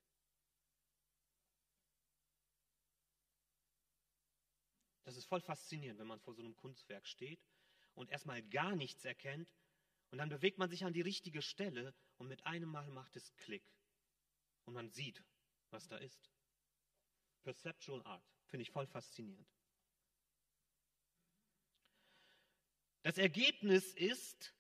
Ist 5.23 5.29
voll 5.29 5.41
faszinierend, 5.41 5.99
wenn 5.99 6.07
man 6.07 6.19
vor 6.19 6.33
so 6.33 6.41
einem 6.41 6.55
Kunstwerk 6.55 7.07
steht 7.07 7.39
und 7.95 8.09
erstmal 8.09 8.43
gar 8.43 8.75
nichts 8.75 9.05
erkennt 9.05 9.49
und 10.11 10.17
dann 10.17 10.29
bewegt 10.29 10.57
man 10.57 10.69
sich 10.69 10.83
an 10.83 10.93
die 10.93 11.01
richtige 11.01 11.41
Stelle 11.41 11.95
und 12.17 12.27
mit 12.27 12.45
einem 12.45 12.69
Mal 12.69 12.89
macht 12.89 13.15
es 13.15 13.33
Klick 13.37 13.63
und 14.65 14.73
man 14.73 14.89
sieht, 14.89 15.23
was 15.69 15.87
da 15.87 15.97
ist. 15.97 16.29
Perceptual 17.43 18.03
Art. 18.03 18.23
Finde 18.47 18.63
ich 18.63 18.71
voll 18.71 18.85
faszinierend. 18.85 19.47
Das 23.01 23.17
Ergebnis 23.17 23.93
ist, 23.93 24.53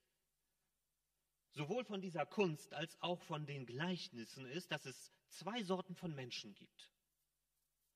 sowohl 1.51 1.85
von 1.85 2.01
dieser 2.01 2.25
Kunst 2.25 2.73
als 2.73 2.99
auch 3.01 3.21
von 3.21 3.45
den 3.45 3.65
Gleichnissen, 3.65 4.45
ist, 4.45 4.71
dass 4.71 4.85
es 4.85 5.13
zwei 5.29 5.63
Sorten 5.63 5.95
von 5.95 6.15
Menschen 6.15 6.53
gibt. 6.55 6.91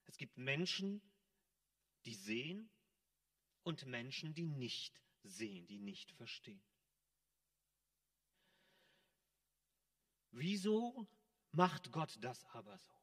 Es 0.05 0.17
gibt 0.17 0.37
Menschen, 0.37 1.01
die 2.07 2.15
sehen 2.15 2.69
und 3.63 3.85
Menschen, 3.85 4.33
die 4.33 4.47
nicht 4.47 4.99
sehen, 5.23 5.67
die 5.67 5.79
nicht 5.79 6.11
verstehen. 6.13 6.63
Wieso 10.31 11.07
macht 11.51 11.91
Gott 11.91 12.17
das 12.21 12.45
aber 12.45 12.77
so? 12.77 12.93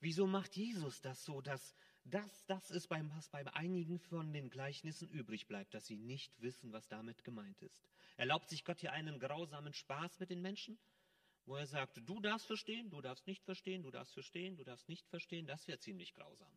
Wieso 0.00 0.26
macht 0.26 0.56
Jesus 0.56 1.00
das 1.00 1.24
so, 1.24 1.40
dass 1.40 1.74
das 2.04 2.44
das 2.46 2.70
ist, 2.70 2.90
was 2.90 3.28
bei 3.28 3.46
einigen 3.54 3.98
von 3.98 4.32
den 4.32 4.50
Gleichnissen 4.50 5.08
übrig 5.08 5.46
bleibt, 5.46 5.72
dass 5.74 5.86
sie 5.86 5.96
nicht 5.96 6.40
wissen, 6.40 6.72
was 6.72 6.88
damit 6.88 7.24
gemeint 7.24 7.60
ist? 7.62 7.88
Erlaubt 8.16 8.48
sich 8.50 8.64
Gott 8.64 8.80
hier 8.80 8.92
einen 8.92 9.18
grausamen 9.18 9.72
Spaß 9.72 10.20
mit 10.20 10.30
den 10.30 10.42
Menschen, 10.42 10.78
wo 11.46 11.56
er 11.56 11.66
sagt, 11.66 12.00
du 12.06 12.20
darfst 12.20 12.46
verstehen, 12.46 12.90
du 12.90 13.00
darfst 13.00 13.26
nicht 13.26 13.42
verstehen, 13.44 13.82
du 13.82 13.90
darfst 13.90 14.14
verstehen, 14.14 14.56
du 14.56 14.64
darfst 14.64 14.88
nicht 14.88 15.06
verstehen, 15.08 15.46
das 15.46 15.66
wäre 15.66 15.78
ziemlich 15.78 16.14
grausam. 16.14 16.52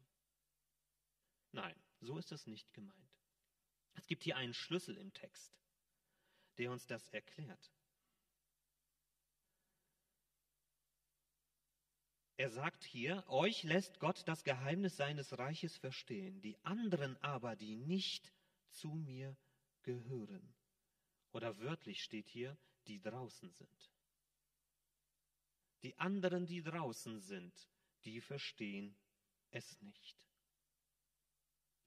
Nein, 1.51 1.75
so 1.99 2.17
ist 2.17 2.31
es 2.31 2.47
nicht 2.47 2.73
gemeint. 2.73 2.97
Es 3.93 4.05
gibt 4.07 4.23
hier 4.23 4.37
einen 4.37 4.53
Schlüssel 4.53 4.97
im 4.97 5.13
Text, 5.13 5.51
der 6.57 6.71
uns 6.71 6.85
das 6.85 7.07
erklärt. 7.09 7.71
Er 12.39 12.51
sagt 12.51 12.83
hier, 12.83 13.23
euch 13.27 13.63
lässt 13.63 13.99
Gott 13.99 14.27
das 14.27 14.43
Geheimnis 14.43 14.95
seines 14.95 15.39
Reiches 15.39 15.75
verstehen, 15.77 16.39
die 16.41 16.55
anderen 16.63 17.17
aber, 17.23 17.55
die 17.55 17.75
nicht 17.75 18.31
zu 18.69 18.89
mir 18.89 19.35
gehören. 19.81 20.53
Oder 21.31 21.57
wörtlich 21.57 22.03
steht 22.03 22.27
hier, 22.27 22.55
die 22.85 23.01
draußen 23.01 23.49
sind. 23.49 23.91
Die 25.81 25.97
anderen, 25.97 26.45
die 26.45 26.61
draußen 26.61 27.19
sind, 27.21 27.69
die 28.05 28.21
verstehen 28.21 28.95
es 29.49 29.81
nicht. 29.81 30.26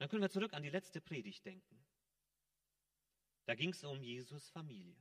Dann 0.00 0.08
können 0.08 0.22
wir 0.22 0.30
zurück 0.30 0.52
an 0.54 0.64
die 0.64 0.70
letzte 0.70 1.00
Predigt 1.00 1.44
denken. 1.44 1.84
Da 3.44 3.54
ging 3.54 3.70
es 3.70 3.84
um 3.84 4.02
Jesus 4.02 4.48
Familie. 4.48 4.96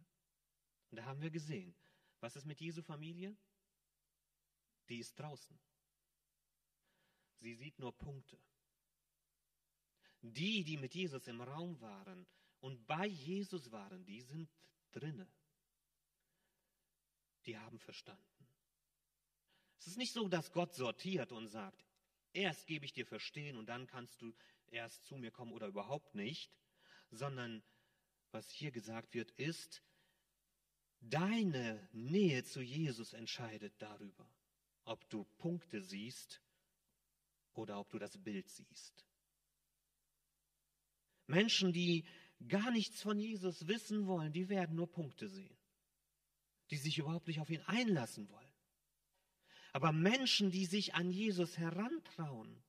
Und 0.91 0.97
da 0.97 1.05
haben 1.05 1.21
wir 1.21 1.31
gesehen, 1.31 1.73
was 2.19 2.35
ist 2.35 2.45
mit 2.45 2.59
Jesu 2.59 2.83
Familie? 2.83 3.35
die 4.89 4.99
ist 4.99 5.17
draußen. 5.19 5.57
Sie 7.39 7.53
sieht 7.53 7.79
nur 7.79 7.95
Punkte. 7.97 8.37
Die, 10.21 10.63
die 10.63 10.77
mit 10.77 10.93
Jesus 10.93 11.27
im 11.27 11.41
Raum 11.41 11.79
waren 11.79 12.27
und 12.59 12.85
bei 12.85 13.05
Jesus 13.05 13.71
waren, 13.71 14.03
die 14.03 14.21
sind 14.21 14.49
drinne. 14.91 15.31
Die 17.45 17.57
haben 17.57 17.79
verstanden. 17.79 18.23
Es 19.79 19.87
ist 19.87 19.97
nicht 19.97 20.11
so, 20.11 20.27
dass 20.27 20.51
Gott 20.51 20.73
sortiert 20.73 21.31
und 21.31 21.47
sagt, 21.47 21.85
erst 22.33 22.67
gebe 22.67 22.83
ich 22.83 22.91
dir 22.91 23.05
verstehen 23.05 23.55
und 23.55 23.67
dann 23.67 23.87
kannst 23.87 24.21
du 24.21 24.35
erst 24.71 25.05
zu 25.05 25.17
mir 25.17 25.31
kommen 25.31 25.53
oder 25.53 25.67
überhaupt 25.67 26.15
nicht, 26.15 26.51
sondern 27.11 27.63
was 28.31 28.49
hier 28.49 28.71
gesagt 28.71 29.13
wird, 29.13 29.31
ist, 29.31 29.83
deine 31.01 31.87
Nähe 31.93 32.43
zu 32.43 32.61
Jesus 32.61 33.13
entscheidet 33.13 33.73
darüber 33.79 34.29
ob 34.89 35.07
du 35.09 35.23
Punkte 35.37 35.81
siehst 35.81 36.41
oder 37.53 37.79
ob 37.79 37.89
du 37.91 37.99
das 37.99 38.17
Bild 38.17 38.49
siehst. 38.49 39.05
Menschen, 41.27 41.71
die 41.71 42.05
gar 42.47 42.71
nichts 42.71 43.01
von 43.01 43.19
Jesus 43.19 43.67
wissen 43.67 44.07
wollen, 44.07 44.33
die 44.33 44.49
werden 44.49 44.75
nur 44.75 44.89
Punkte 44.89 45.29
sehen, 45.29 45.55
die 46.71 46.77
sich 46.77 46.97
überhaupt 46.97 47.27
nicht 47.27 47.39
auf 47.39 47.51
ihn 47.51 47.61
einlassen 47.61 48.29
wollen. 48.29 48.51
Aber 49.73 49.91
Menschen, 49.91 50.49
die 50.49 50.65
sich 50.65 50.95
an 50.95 51.11
Jesus 51.11 51.59
herantrauen, 51.59 52.63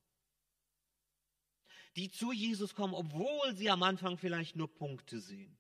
die 1.97 2.11
zu 2.11 2.33
Jesus 2.33 2.75
kommen, 2.75 2.95
obwohl 2.95 3.55
sie 3.55 3.71
am 3.71 3.83
Anfang 3.83 4.17
vielleicht 4.17 4.57
nur 4.57 4.73
Punkte 4.73 5.21
sehen, 5.21 5.57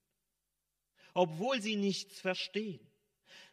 obwohl 1.14 1.60
sie 1.60 1.76
nichts 1.76 2.20
verstehen, 2.20 2.80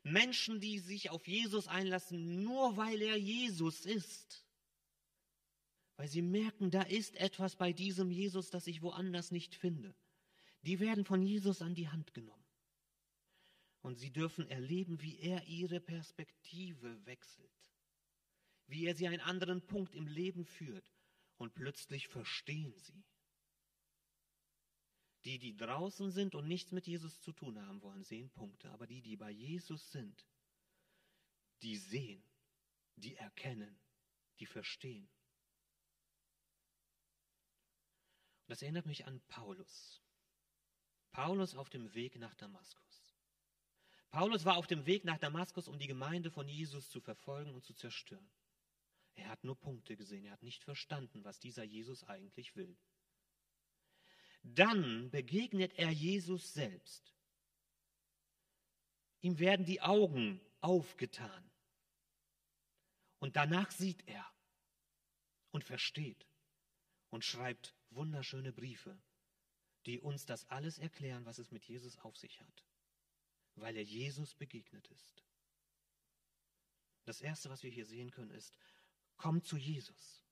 Menschen, 0.03 0.60
die 0.60 0.79
sich 0.79 1.10
auf 1.10 1.27
Jesus 1.27 1.67
einlassen, 1.67 2.43
nur 2.43 2.77
weil 2.77 3.01
er 3.01 3.17
Jesus 3.17 3.86
ist. 3.86 4.46
Weil 5.98 6.07
sie 6.07 6.22
merken, 6.22 6.69
da 6.69 6.84
ist 6.84 7.15
etwas 7.15 7.55
bei 7.55 7.74
diesem 7.74 8.12
Jesus, 8.12 8.50
das 8.50 8.67
ich 8.67 8.81
woanders 8.81 9.31
nicht 9.31 9.55
finde. 9.55 9.96
Die 10.62 10.79
werden 10.79 11.05
von 11.05 11.22
Jesus 11.22 11.62
an 11.62 11.75
die 11.75 11.89
Hand 11.89 12.13
genommen. 12.13 12.46
Und 13.81 13.98
sie 13.98 14.12
dürfen 14.12 14.48
erleben, 14.50 15.01
wie 15.01 15.19
er 15.19 15.46
ihre 15.48 15.79
Perspektive 15.79 17.05
wechselt. 17.05 17.50
Wie 18.67 18.86
er 18.86 18.96
sie 18.96 19.07
einen 19.07 19.22
anderen 19.22 19.65
Punkt 19.65 19.96
im 19.96 20.07
Leben 20.07 20.46
führt. 20.46 20.86
Und 21.38 21.53
plötzlich 21.53 22.08
verstehen 22.08 22.74
sie. 22.77 23.03
Die, 25.25 25.39
die 25.39 25.58
draußen 25.58 26.12
sind 26.12 26.36
und 26.36 26.48
nichts 26.48 26.72
mit 26.72 26.88
Jesus 26.88 27.20
zu 27.22 27.32
tun 27.32 27.60
haben 27.65 27.82
wollen, 27.82 28.03
sehen 28.03 28.29
Punkte. 28.32 28.72
Aber 28.72 28.88
die, 28.88 29.01
die 29.01 29.17
bei 29.17 29.29
Jesus 29.29 29.91
sind, 29.91 30.25
die 31.62 31.77
sehen, 31.77 32.24
die 32.96 33.15
erkennen, 33.15 33.77
die 34.39 34.46
verstehen. 34.46 35.10
Und 38.44 38.51
das 38.51 38.62
erinnert 38.62 38.86
mich 38.86 39.06
an 39.06 39.22
Paulus. 39.27 40.01
Paulus 41.12 41.56
auf 41.56 41.70
dem 41.70 41.94
Weg 41.94 42.17
nach 42.17 42.36
Damaskus. 42.36 43.15
Paulus 44.10 44.46
war 44.46 44.56
auf 44.56 44.67
dem 44.67 44.86
Weg 44.86 45.03
nach 45.03 45.17
Damaskus, 45.17 45.67
um 45.67 45.77
die 45.77 45.88
Gemeinde 45.88 46.32
von 46.32 46.48
Jesus 46.48 46.89
zu 46.89 47.01
verfolgen 47.01 47.53
und 47.53 47.65
zu 47.65 47.74
zerstören. 47.74 48.29
Er 49.17 49.29
hat 49.29 49.43
nur 49.43 49.59
Punkte 49.59 49.97
gesehen, 49.97 50.25
er 50.25 50.31
hat 50.31 50.43
nicht 50.43 50.63
verstanden, 50.63 51.24
was 51.24 51.39
dieser 51.39 51.63
Jesus 51.63 52.03
eigentlich 52.03 52.55
will. 52.55 52.77
Dann 54.43 55.09
begegnet 55.12 55.74
er 55.77 55.89
Jesus 55.91 56.53
selbst. 56.53 57.13
Ihm 59.21 59.39
werden 59.39 59.65
die 59.65 59.81
Augen 59.81 60.39
aufgetan. 60.62 61.51
Und 63.19 63.36
danach 63.36 63.71
sieht 63.71 64.07
er 64.07 64.25
und 65.51 65.63
versteht. 65.63 66.25
und 67.09 67.24
schreibt 67.24 67.74
wunderschöne 67.91 68.51
Briefe, 68.51 69.00
die 69.86 70.00
uns 70.00 70.25
das 70.25 70.45
alles 70.50 70.77
erklären, 70.77 71.25
was 71.25 71.39
es 71.39 71.51
mit 71.51 71.63
Jesus 71.65 71.97
auf 72.00 72.17
sich 72.17 72.41
hat, 72.41 72.63
weil 73.55 73.75
er 73.77 73.83
Jesus 73.83 74.36
begegnet 74.36 74.88
ist. 74.89 75.24
Das 77.05 77.21
Erste, 77.21 77.50
was 77.50 77.63
wir 77.63 77.71
hier 77.71 77.86
sehen 77.86 78.12
können, 78.12 78.31
ist, 78.31 78.57
komm 79.17 79.43
zu 79.43 79.57
Jesus. 79.57 80.24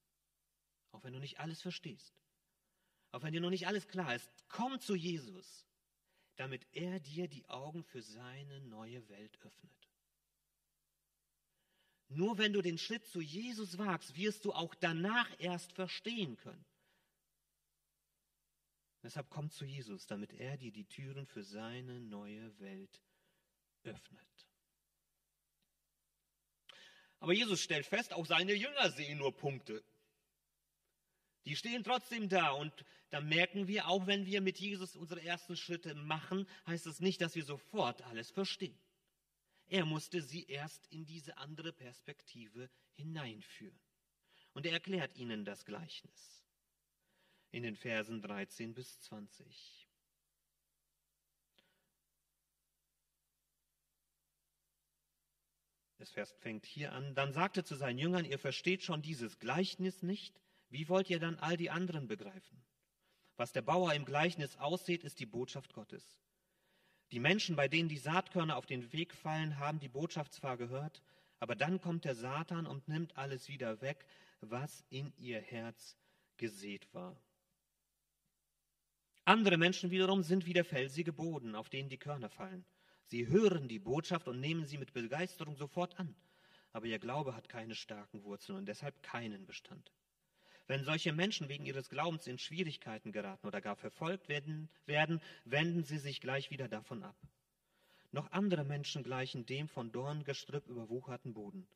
Auch 0.92 1.04
wenn 1.04 1.14
du 1.14 1.20
nicht 1.20 1.40
alles 1.40 1.62
verstehst, 1.62 2.14
auch 3.12 3.22
wenn 3.24 3.34
dir 3.34 3.42
noch 3.42 3.50
nicht 3.50 3.68
alles 3.68 3.88
klar 3.88 4.16
ist, 4.16 4.30
komm 4.48 4.80
zu 4.80 4.96
Jesus, 4.96 5.66
damit 6.36 6.66
er 6.72 7.00
dir 7.00 7.28
die 7.28 7.48
Augen 7.50 7.84
für 7.84 8.02
seine 8.02 8.62
neue 8.62 9.08
Welt 9.10 9.38
öffnet. 9.42 9.90
Nur 12.10 12.38
wenn 12.38 12.54
du 12.54 12.62
den 12.62 12.78
Schritt 12.78 13.06
zu 13.06 13.20
Jesus 13.20 13.78
wagst, 13.78 14.16
wirst 14.16 14.46
du 14.46 14.54
auch 14.54 14.76
danach 14.76 15.30
erst 15.40 15.74
verstehen 15.74 16.38
können. 16.38 16.66
Deshalb 19.02 19.30
komm 19.30 19.50
zu 19.50 19.66
Jesus, 19.66 20.08
damit 20.08 20.34
er 20.34 20.58
dir 20.58 20.72
die 20.72 20.86
Türen 20.86 21.26
für 21.26 21.44
seine 21.44 22.00
neue 22.00 22.58
Welt 22.60 23.02
öffnet. 23.84 24.48
Aber 27.20 27.34
Jesus 27.34 27.62
stellt 27.62 27.86
fest, 27.86 28.14
auch 28.14 28.26
seine 28.26 28.54
Jünger 28.54 28.92
sehen 28.92 29.18
nur 29.18 29.36
Punkte. 29.36 29.84
Die 31.46 31.56
stehen 31.56 31.84
trotzdem 31.84 32.28
da 32.28 32.52
und 32.52 32.74
da 33.10 33.22
merken 33.22 33.68
wir, 33.68 33.88
auch 33.88 34.08
wenn 34.08 34.26
wir 34.26 34.42
mit 34.42 34.60
Jesus 34.60 34.96
unsere 34.96 35.24
ersten 35.24 35.56
Schritte 35.56 35.94
machen, 35.94 36.48
heißt 36.66 36.88
es 36.88 37.00
nicht, 37.00 37.22
dass 37.22 37.36
wir 37.36 37.46
sofort 37.46 38.02
alles 38.04 38.32
verstehen. 38.32 38.78
Er 39.68 39.86
musste 39.86 40.22
sie 40.22 40.46
erst 40.46 40.88
in 40.88 41.06
diese 41.06 41.38
andere 41.38 41.72
Perspektive 41.72 42.70
hineinführen. 42.94 43.80
Und 44.54 44.66
er 44.66 44.74
erklärt 44.74 45.16
ihnen 45.18 45.46
das 45.46 45.66
Gleichnis 45.66 46.44
in 47.52 47.64
den 47.64 47.76
Versen 47.76 48.22
13 48.22 48.74
bis 48.74 49.00
20. 49.02 49.85
Das 55.98 56.12
Vers 56.12 56.32
fängt 56.40 56.66
hier 56.66 56.92
an. 56.92 57.16
Dann 57.16 57.32
sagte 57.32 57.64
zu 57.64 57.76
seinen 57.76 57.98
Jüngern, 57.98 58.26
ihr 58.26 58.40
versteht 58.40 58.84
schon 58.84 59.02
dieses 59.02 59.40
Gleichnis 59.40 60.04
nicht. 60.04 60.40
Wie 60.70 60.90
wollt 60.90 61.10
ihr 61.10 61.20
dann 61.20 61.38
all 61.38 61.58
die 61.58 61.70
anderen 61.70 62.08
begreifen? 62.08 62.64
Was 63.38 63.54
der 63.54 63.62
Bauer 63.62 63.94
im 63.94 64.06
Gleichnis 64.06 64.58
aussieht, 64.58 65.04
ist 65.04 65.20
die 65.20 65.26
Botschaft 65.26 65.74
Gottes. 65.74 66.20
Die 67.12 67.20
Menschen, 67.20 67.56
bei 67.56 67.68
denen 67.68 67.90
die 67.90 67.98
Saatkörner 67.98 68.58
auf 68.58 68.66
den 68.66 68.92
Weg 68.92 69.14
fallen, 69.14 69.60
haben 69.60 69.80
die 69.80 69.90
Botschaft 69.90 70.34
zwar 70.34 70.58
gehört, 70.58 71.02
aber 71.40 71.56
dann 71.56 71.80
kommt 71.80 72.06
der 72.06 72.16
Satan 72.16 72.66
und 72.66 72.88
nimmt 72.88 73.18
alles 73.18 73.48
wieder 73.48 73.82
weg, 73.82 74.06
was 74.42 74.84
in 74.90 75.14
ihr 75.18 75.40
Herz 75.40 75.98
gesät 76.38 76.94
war. 76.94 77.16
Andere 79.26 79.58
Menschen 79.58 79.92
wiederum 79.92 80.24
sind 80.24 80.46
wie 80.46 80.54
der 80.54 80.66
felsige 80.66 81.14
Boden, 81.14 81.56
auf 81.56 81.70
den 81.70 81.90
die 81.90 81.98
Körner 81.98 82.30
fallen. 82.30 82.66
Sie 83.08 83.28
hören 83.28 83.68
die 83.68 83.80
Botschaft 83.80 84.28
und 84.28 84.40
nehmen 84.40 84.66
sie 84.66 84.78
mit 84.78 84.94
Begeisterung 84.94 85.56
sofort 85.56 86.00
an, 86.00 86.16
aber 86.74 86.88
ihr 86.88 87.00
Glaube 87.00 87.36
hat 87.36 87.50
keine 87.50 87.76
starken 87.76 88.24
Wurzeln 88.24 88.58
und 88.58 88.66
deshalb 88.66 89.04
keinen 89.04 89.46
Bestand. 89.46 89.92
Wenn 90.68 90.84
solche 90.84 91.14
Menschen 91.14 91.48
wegen 91.48 91.66
ihres 91.68 91.90
Glaubens 91.90 92.26
in 92.26 92.40
Schwierigkeiten 92.40 93.12
geraten 93.12 93.46
oder 93.46 93.62
gar 93.62 93.76
verfolgt 93.76 94.28
werden, 94.28 94.70
werden, 94.88 95.22
wenden 95.44 95.84
sie 95.84 96.00
sich 96.00 96.20
gleich 96.20 96.50
wieder 96.50 96.68
davon 96.68 97.04
ab. 97.04 97.16
Noch 98.12 98.32
andere 98.32 98.64
Menschen 98.64 99.04
gleichen 99.04 99.46
dem 99.46 99.68
von 99.68 99.92
Dorngestrüpp 99.92 100.68
überwucherten 100.68 101.34
Boden. 101.34 101.68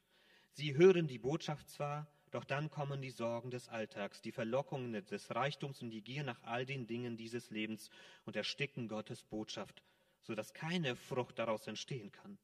Sie 0.53 0.75
hören 0.75 1.07
die 1.07 1.19
Botschaft 1.19 1.69
zwar, 1.69 2.07
doch 2.31 2.43
dann 2.43 2.71
kommen 2.71 3.01
die 3.01 3.11
Sorgen 3.11 3.51
des 3.51 3.67
Alltags, 3.67 4.21
die 4.21 4.31
Verlockungen 4.31 4.93
des 5.05 5.35
Reichtums 5.35 5.81
und 5.81 5.91
die 5.91 6.03
Gier 6.03 6.23
nach 6.23 6.41
all 6.43 6.65
den 6.65 6.87
Dingen 6.87 7.17
dieses 7.17 7.51
Lebens 7.51 7.89
und 8.25 8.35
ersticken 8.35 8.87
Gottes 8.87 9.23
Botschaft, 9.23 9.83
so 10.21 10.35
dass 10.35 10.53
keine 10.53 10.95
Frucht 10.95 11.39
daraus 11.39 11.67
entstehen 11.67 12.11
kann. 12.11 12.37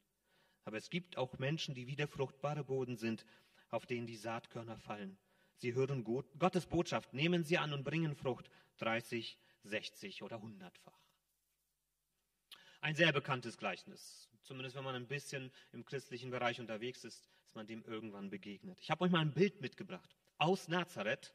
Aber 0.64 0.78
es 0.78 0.90
gibt 0.90 1.18
auch 1.18 1.38
Menschen, 1.38 1.76
die 1.76 1.88
wie 1.88 1.96
der 1.96 2.08
fruchtbare 2.08 2.64
Boden 2.64 2.98
sind, 2.98 3.26
auf 3.70 3.86
den 3.86 4.08
die 4.08 4.18
Saatkörner 4.18 4.78
fallen. 4.78 5.18
Sie 5.58 5.74
hören 5.74 6.04
Gottes 6.04 6.66
Botschaft, 6.66 7.14
nehmen 7.14 7.44
sie 7.44 7.58
an 7.58 7.74
und 7.74 7.84
bringen 7.84 8.16
Frucht 8.16 8.50
30, 8.78 9.38
60 9.64 10.24
oder 10.24 10.38
100-fach. 10.38 11.00
Ein 12.82 12.96
sehr 12.96 13.12
bekanntes 13.12 13.58
Gleichnis. 13.58 14.30
Zumindest 14.44 14.76
wenn 14.76 14.84
man 14.84 14.96
ein 14.96 15.08
bisschen 15.08 15.52
im 15.72 15.86
christlichen 15.86 16.30
Bereich 16.30 16.60
unterwegs 16.60 17.04
ist, 17.04 17.28
ist 17.46 17.56
man 17.56 17.66
dem 17.66 17.84
irgendwann 17.84 18.30
begegnet. 18.30 18.80
Ich 18.80 18.92
habe 18.92 19.06
euch 19.06 19.12
mal 19.12 19.22
ein 19.22 19.34
Bild 19.34 19.62
mitgebracht 19.62 20.16
aus 20.38 20.68
Nazareth, 20.68 21.34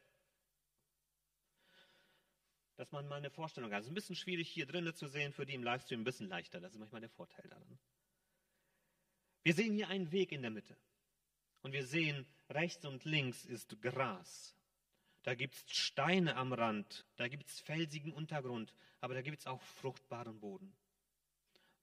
dass 2.81 2.91
man 2.91 3.07
mal 3.07 3.17
eine 3.17 3.29
Vorstellung 3.29 3.71
hat. 3.71 3.81
Es 3.81 3.85
ist 3.85 3.91
ein 3.91 3.93
bisschen 3.93 4.15
schwierig 4.15 4.49
hier 4.49 4.65
drinnen 4.65 4.95
zu 4.95 5.07
sehen, 5.07 5.33
für 5.33 5.45
die 5.45 5.53
im 5.53 5.61
Livestream 5.61 6.01
ein 6.01 6.03
bisschen 6.03 6.27
leichter. 6.27 6.59
Das 6.59 6.71
ist 6.73 6.79
manchmal 6.79 7.01
der 7.01 7.11
Vorteil 7.11 7.47
daran. 7.47 7.77
Wir 9.43 9.53
sehen 9.53 9.75
hier 9.75 9.87
einen 9.89 10.11
Weg 10.11 10.31
in 10.31 10.41
der 10.41 10.49
Mitte. 10.49 10.75
Und 11.61 11.73
wir 11.73 11.85
sehen, 11.85 12.25
rechts 12.49 12.83
und 12.83 13.05
links 13.05 13.45
ist 13.45 13.79
Gras. 13.83 14.55
Da 15.21 15.35
gibt 15.35 15.53
es 15.53 15.77
Steine 15.77 16.35
am 16.37 16.53
Rand, 16.53 17.05
da 17.17 17.27
gibt 17.27 17.47
es 17.47 17.59
felsigen 17.59 18.13
Untergrund, 18.13 18.73
aber 18.99 19.13
da 19.13 19.21
gibt 19.21 19.37
es 19.37 19.45
auch 19.45 19.61
fruchtbaren 19.61 20.39
Boden. 20.39 20.73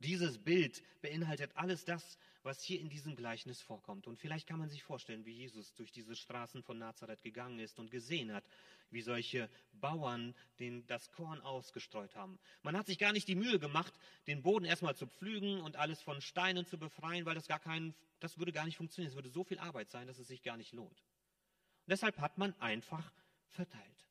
Dieses 0.01 0.39
Bild 0.39 0.83
beinhaltet 1.01 1.53
alles 1.55 1.85
das, 1.85 2.19
was 2.43 2.61
hier 2.61 2.81
in 2.81 2.89
diesem 2.89 3.15
Gleichnis 3.15 3.61
vorkommt. 3.61 4.09
Und 4.09 4.19
vielleicht 4.19 4.49
kann 4.49 4.59
man 4.59 4.69
sich 4.69 4.83
vorstellen, 4.83 5.25
wie 5.25 5.33
Jesus 5.33 5.75
durch 5.75 5.93
diese 5.93 6.17
Straßen 6.17 6.65
von 6.65 6.79
Nazareth 6.79 7.23
gegangen 7.23 7.61
ist 7.61 7.79
und 7.79 7.93
gesehen 7.93 8.33
hat, 8.33 8.49
wie 8.91 9.03
solche 9.03 9.49
Bauern 9.73 10.35
den, 10.59 10.87
das 10.87 11.11
Korn 11.13 11.41
ausgestreut 11.41 12.15
haben. 12.17 12.39
Man 12.63 12.77
hat 12.77 12.87
sich 12.87 12.99
gar 12.99 13.13
nicht 13.13 13.29
die 13.29 13.35
Mühe 13.35 13.59
gemacht, 13.59 13.93
den 14.27 14.43
Boden 14.43 14.65
erstmal 14.65 14.97
zu 14.97 15.07
pflügen 15.07 15.61
und 15.61 15.77
alles 15.77 16.03
von 16.03 16.21
Steinen 16.21 16.67
zu 16.67 16.79
befreien, 16.79 17.27
weil 17.27 17.35
das 17.35 17.47
gar 17.47 17.61
keinen, 17.61 17.95
das 18.21 18.39
würde 18.39 18.53
gar 18.53 18.65
nicht 18.65 18.77
funktionieren. 18.77 19.11
Es 19.11 19.17
würde 19.17 19.31
so 19.31 19.45
viel 19.45 19.59
Arbeit 19.59 19.91
sein, 19.91 20.07
dass 20.07 20.19
es 20.19 20.29
sich 20.29 20.43
gar 20.43 20.57
nicht 20.57 20.73
lohnt. 20.73 21.01
Und 21.01 21.91
deshalb 21.91 22.19
hat 22.19 22.39
man 22.39 22.59
einfach 22.61 23.13
verteilt. 23.49 24.09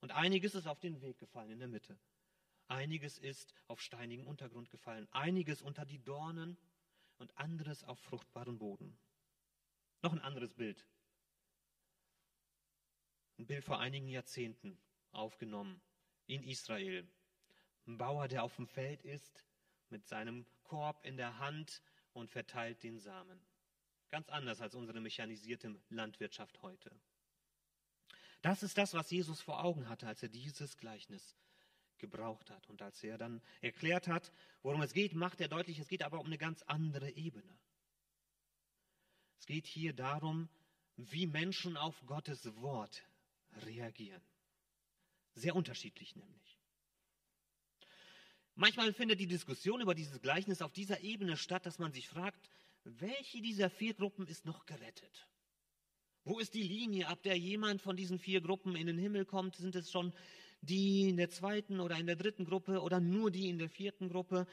Und 0.00 0.12
einiges 0.12 0.54
ist 0.54 0.66
auf 0.66 0.80
den 0.80 1.00
Weg 1.02 1.18
gefallen 1.18 1.50
in 1.50 1.58
der 1.58 1.68
Mitte. 1.68 1.98
Einiges 2.68 3.18
ist 3.18 3.54
auf 3.66 3.80
steinigen 3.80 4.26
Untergrund 4.26 4.70
gefallen, 4.70 5.08
einiges 5.10 5.62
unter 5.62 5.86
die 5.86 6.02
Dornen 6.04 6.58
und 7.16 7.36
anderes 7.36 7.82
auf 7.84 7.98
fruchtbaren 7.98 8.58
Boden. 8.58 8.96
Noch 10.02 10.12
ein 10.12 10.20
anderes 10.20 10.54
Bild. 10.54 10.86
Ein 13.38 13.46
Bild 13.46 13.64
vor 13.64 13.78
einigen 13.78 14.08
Jahrzehnten 14.08 14.76
aufgenommen 15.12 15.80
in 16.26 16.42
Israel. 16.42 17.06
Ein 17.86 17.96
Bauer, 17.96 18.26
der 18.26 18.42
auf 18.42 18.56
dem 18.56 18.66
Feld 18.66 19.04
ist, 19.04 19.44
mit 19.90 20.06
seinem 20.06 20.44
Korb 20.64 21.04
in 21.04 21.16
der 21.16 21.38
Hand 21.38 21.80
und 22.12 22.30
verteilt 22.30 22.82
den 22.82 22.98
Samen. 22.98 23.40
Ganz 24.10 24.28
anders 24.28 24.60
als 24.60 24.74
unsere 24.74 25.00
mechanisierte 25.00 25.80
Landwirtschaft 25.88 26.60
heute. 26.62 26.90
Das 28.42 28.62
ist 28.62 28.76
das, 28.76 28.94
was 28.94 29.10
Jesus 29.10 29.40
vor 29.40 29.62
Augen 29.62 29.88
hatte, 29.88 30.08
als 30.08 30.22
er 30.22 30.28
dieses 30.28 30.76
Gleichnis 30.76 31.36
gebraucht 31.98 32.50
hat. 32.50 32.68
Und 32.68 32.82
als 32.82 33.02
er 33.04 33.18
dann 33.18 33.40
erklärt 33.60 34.08
hat, 34.08 34.32
worum 34.62 34.82
es 34.82 34.92
geht, 34.92 35.14
macht 35.14 35.40
er 35.40 35.48
deutlich, 35.48 35.78
es 35.78 35.88
geht 35.88 36.02
aber 36.02 36.18
um 36.18 36.26
eine 36.26 36.38
ganz 36.38 36.62
andere 36.62 37.10
Ebene. 37.10 37.58
Es 39.38 39.46
geht 39.46 39.66
hier 39.66 39.92
darum, 39.92 40.48
wie 40.96 41.28
Menschen 41.28 41.76
auf 41.76 42.04
Gottes 42.06 42.56
Wort 42.56 43.07
reagieren. 43.64 44.22
Sehr 45.34 45.54
unterschiedlich 45.54 46.16
nämlich. 46.16 46.58
Manchmal 48.54 48.92
findet 48.92 49.20
die 49.20 49.28
Diskussion 49.28 49.80
über 49.80 49.94
dieses 49.94 50.20
Gleichnis 50.20 50.62
auf 50.62 50.72
dieser 50.72 51.00
Ebene 51.00 51.36
statt, 51.36 51.64
dass 51.64 51.78
man 51.78 51.92
sich 51.92 52.08
fragt, 52.08 52.50
welche 52.84 53.40
dieser 53.40 53.70
vier 53.70 53.94
Gruppen 53.94 54.26
ist 54.26 54.46
noch 54.46 54.66
gerettet? 54.66 55.28
Wo 56.24 56.38
ist 56.40 56.54
die 56.54 56.62
Linie, 56.62 57.06
ab 57.08 57.22
der 57.22 57.38
jemand 57.38 57.80
von 57.80 57.96
diesen 57.96 58.18
vier 58.18 58.40
Gruppen 58.40 58.74
in 58.74 58.86
den 58.86 58.98
Himmel 58.98 59.24
kommt? 59.24 59.56
Sind 59.56 59.76
es 59.76 59.90
schon 59.90 60.12
die 60.60 61.08
in 61.08 61.16
der 61.16 61.30
zweiten 61.30 61.80
oder 61.80 61.96
in 61.96 62.06
der 62.06 62.16
dritten 62.16 62.44
Gruppe 62.44 62.80
oder 62.80 63.00
nur 63.00 63.30
die 63.30 63.48
in 63.48 63.58
der 63.58 63.68
vierten 63.68 64.08
Gruppe. 64.08 64.46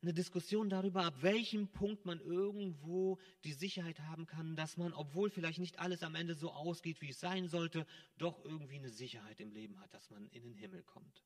Eine 0.00 0.14
Diskussion 0.14 0.70
darüber, 0.70 1.04
ab 1.04 1.22
welchem 1.22 1.66
Punkt 1.68 2.04
man 2.04 2.20
irgendwo 2.20 3.18
die 3.42 3.52
Sicherheit 3.52 3.98
haben 4.00 4.26
kann, 4.26 4.54
dass 4.54 4.76
man, 4.76 4.92
obwohl 4.92 5.28
vielleicht 5.28 5.58
nicht 5.58 5.80
alles 5.80 6.04
am 6.04 6.14
Ende 6.14 6.36
so 6.36 6.52
ausgeht, 6.52 7.00
wie 7.00 7.10
es 7.10 7.18
sein 7.18 7.48
sollte, 7.48 7.84
doch 8.16 8.44
irgendwie 8.44 8.76
eine 8.76 8.90
Sicherheit 8.90 9.40
im 9.40 9.50
Leben 9.50 9.80
hat, 9.80 9.92
dass 9.92 10.08
man 10.10 10.28
in 10.28 10.44
den 10.44 10.54
Himmel 10.54 10.84
kommt. 10.84 11.24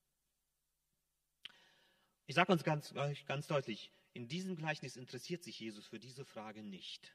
Ich 2.25 2.35
sage 2.35 2.51
uns 2.51 2.65
ganz, 2.65 2.95
ganz 3.27 3.47
deutlich, 3.47 3.93
in 4.15 4.27
diesem 4.27 4.57
Gleichnis 4.57 4.97
interessiert 4.97 5.43
sich 5.43 5.61
Jesus 5.61 5.87
für 5.87 5.99
diese 5.99 6.25
Frage 6.25 6.63
nicht. 6.63 7.15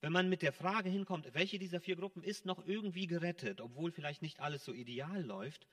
Wenn 0.00 0.12
man 0.12 0.28
mit 0.28 0.42
der 0.42 0.52
Frage 0.52 0.88
hinkommt, 0.88 1.32
welche 1.34 1.60
dieser 1.60 1.80
vier 1.80 1.94
Gruppen 1.94 2.24
ist 2.24 2.44
noch 2.44 2.66
irgendwie 2.66 3.06
gerettet, 3.06 3.60
obwohl 3.60 3.92
vielleicht 3.92 4.22
nicht 4.22 4.40
alles 4.40 4.64
so 4.64 4.72
ideal 4.72 5.24
läuft, 5.24 5.68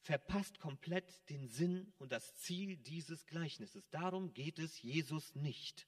verpasst 0.00 0.60
komplett 0.60 1.28
den 1.30 1.48
Sinn 1.48 1.92
und 1.98 2.12
das 2.12 2.36
Ziel 2.36 2.76
dieses 2.76 3.26
Gleichnisses. 3.26 3.88
Darum 3.90 4.32
geht 4.34 4.58
es 4.58 4.80
Jesus 4.82 5.34
nicht. 5.34 5.86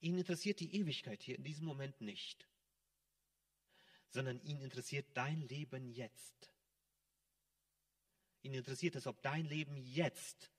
Ihn 0.00 0.18
interessiert 0.18 0.60
die 0.60 0.74
Ewigkeit 0.74 1.22
hier 1.22 1.36
in 1.36 1.44
diesem 1.44 1.66
Moment 1.66 2.00
nicht. 2.00 2.46
sondern 4.14 4.40
ihn 4.42 4.60
interessiert 4.60 5.08
dein 5.14 5.40
Leben 5.48 5.90
jetzt. 5.90 6.52
Ihn 8.42 8.54
interessiert 8.54 8.94
es, 8.94 9.08
ob 9.08 9.20
dein 9.22 9.44
Leben 9.44 9.76
jetzt 9.76 10.52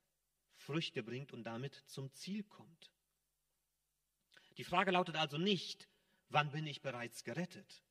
Früchte 0.58 1.03
bringt 1.03 1.31
und 1.31 1.45
damit 1.45 1.73
zum 1.88 2.13
Ziel 2.13 2.43
kommt. 2.43 2.91
Die 4.58 4.65
Frage 4.65 4.91
lautet 4.91 5.15
also 5.15 5.38
nicht, 5.38 5.88
wann 6.27 6.51
bin 6.51 6.67
ich 6.67 6.81
bereits 6.81 7.23
gerettet, 7.23 7.81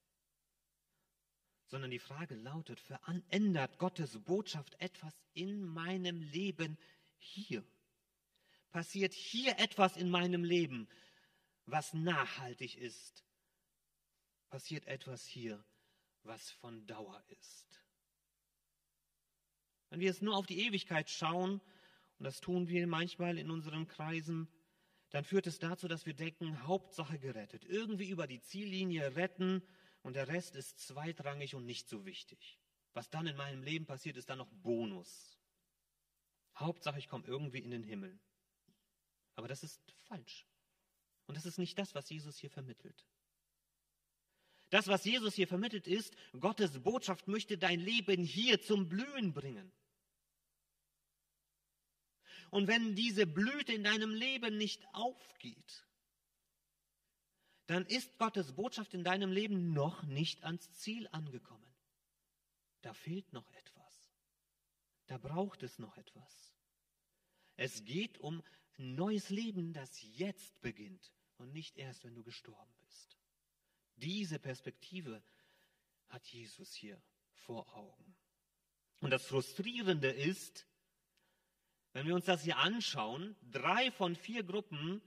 sondern 1.75 1.91
die 1.91 1.99
Frage 1.99 2.37
lautet, 2.37 2.79
verändert 2.79 3.79
Gottes 3.79 4.17
Botschaft 4.21 4.81
etwas 4.81 5.13
in 5.33 5.61
meinem 5.61 6.21
Leben 6.21 6.79
hier? 7.19 7.65
Passiert 8.71 9.13
hier 9.13 9.59
etwas 9.59 9.97
in 9.97 10.09
meinem 10.09 10.45
Leben, 10.45 10.87
was 11.67 11.93
nachhaltig 11.93 12.77
ist? 12.77 13.25
Passiert 14.51 14.87
etwas 14.87 15.27
hier, 15.27 15.65
was 16.23 16.49
von 16.53 16.87
Dauer 16.87 17.21
ist? 17.41 17.83
Wenn 19.91 19.99
wir 19.99 20.07
jetzt 20.07 20.23
nur 20.23 20.37
auf 20.37 20.47
die 20.47 20.61
Ewigkeit 20.61 21.11
schauen, 21.11 21.61
und 22.21 22.25
das 22.25 22.41
tun 22.41 22.69
wir 22.69 22.87
manchmal 22.87 23.37
in 23.37 23.51
unseren 23.51 23.89
Kreisen, 23.89 24.47
dann 25.11 25.25
führt 25.25 25.49
es 25.49 25.59
dazu, 25.59 25.89
dass 25.89 26.07
wir 26.07 26.15
denken, 26.15 26.69
Hauptsache 26.69 27.19
gerettet. 27.19 27.65
Irgendwie 27.65 28.11
über 28.11 28.29
die 28.29 28.41
Ziellinie 28.43 29.17
retten 29.17 29.61
und 30.05 30.15
der 30.15 30.29
Rest 30.29 30.55
ist 30.55 30.79
zweitrangig 30.79 31.55
und 31.55 31.65
nicht 31.65 31.89
so 31.89 32.05
wichtig. 32.05 32.61
Was 32.93 33.11
dann 33.11 33.27
in 33.27 33.37
meinem 33.37 33.63
Leben 33.63 33.87
passiert, 33.87 34.19
ist 34.19 34.29
dann 34.29 34.39
noch 34.39 34.51
Bonus. 34.53 35.39
Hauptsache, 36.57 36.99
ich 36.99 37.09
komme 37.09 37.27
irgendwie 37.27 37.59
in 37.59 37.71
den 37.71 37.83
Himmel. 37.83 38.21
Aber 39.35 39.49
das 39.49 39.65
ist 39.65 39.81
falsch. 40.07 40.47
Und 41.27 41.37
das 41.37 41.47
ist 41.47 41.59
nicht 41.59 41.79
das, 41.79 41.95
was 41.95 42.11
Jesus 42.11 42.37
hier 42.37 42.51
vermittelt. 42.51 43.07
Das, 44.69 44.89
was 44.89 45.05
Jesus 45.05 45.35
hier 45.35 45.49
vermittelt, 45.49 45.87
ist, 45.87 46.15
Gottes 46.39 46.83
Botschaft 46.83 47.27
möchte 47.27 47.57
dein 47.57 47.81
Leben 47.81 48.25
hier 48.25 48.61
zum 48.61 48.91
Blühen 48.91 49.33
bringen. 49.33 49.73
Und 52.51 52.69
wenn 52.69 52.95
diese 52.95 53.27
Blüte 53.27 53.73
in 53.73 53.85
deinem 53.85 54.15
Leben 54.15 54.59
nicht 54.59 54.85
aufgeht, 54.93 55.87
dann 57.67 57.87
ist 57.87 58.19
Gottes 58.19 58.53
Botschaft 58.53 58.95
in 58.95 59.05
deinem 59.05 59.33
Leben 59.33 59.73
noch 59.73 60.03
nicht 60.03 60.45
ans 60.45 60.71
Ziel 60.73 61.09
angekommen. 61.13 61.75
Da 62.83 62.93
fehlt 62.93 63.33
noch 63.33 63.51
etwas. 63.53 64.13
Da 65.07 65.19
braucht 65.19 65.63
es 65.63 65.79
noch 65.79 65.97
etwas. 65.97 66.55
Es 67.57 67.85
geht 67.85 68.19
um 68.19 68.43
ein 68.79 68.95
neues 68.95 69.31
Leben, 69.31 69.73
das 69.73 70.03
jetzt 70.03 70.61
beginnt 70.61 71.13
und 71.39 71.53
nicht 71.53 71.77
erst, 71.77 72.05
wenn 72.05 72.15
du 72.15 72.23
gestorben 72.23 72.75
bist. 72.81 73.17
Diese 73.97 74.39
Perspektive 74.39 75.23
hat 76.09 76.27
Jesus 76.27 76.75
hier 76.75 77.01
vor 77.33 77.75
Augen. 77.75 78.17
Und 79.01 79.11
das 79.11 79.27
Frustrierende 79.27 80.11
ist, 80.11 80.67
wenn 81.93 82.07
wir 82.07 82.15
uns 82.15 82.25
das 82.25 82.43
hier 82.43 82.59
anschauen, 82.59 83.37
drei 83.51 83.91
von 83.93 84.17
vier 84.17 84.43
Gruppen, 84.43 85.01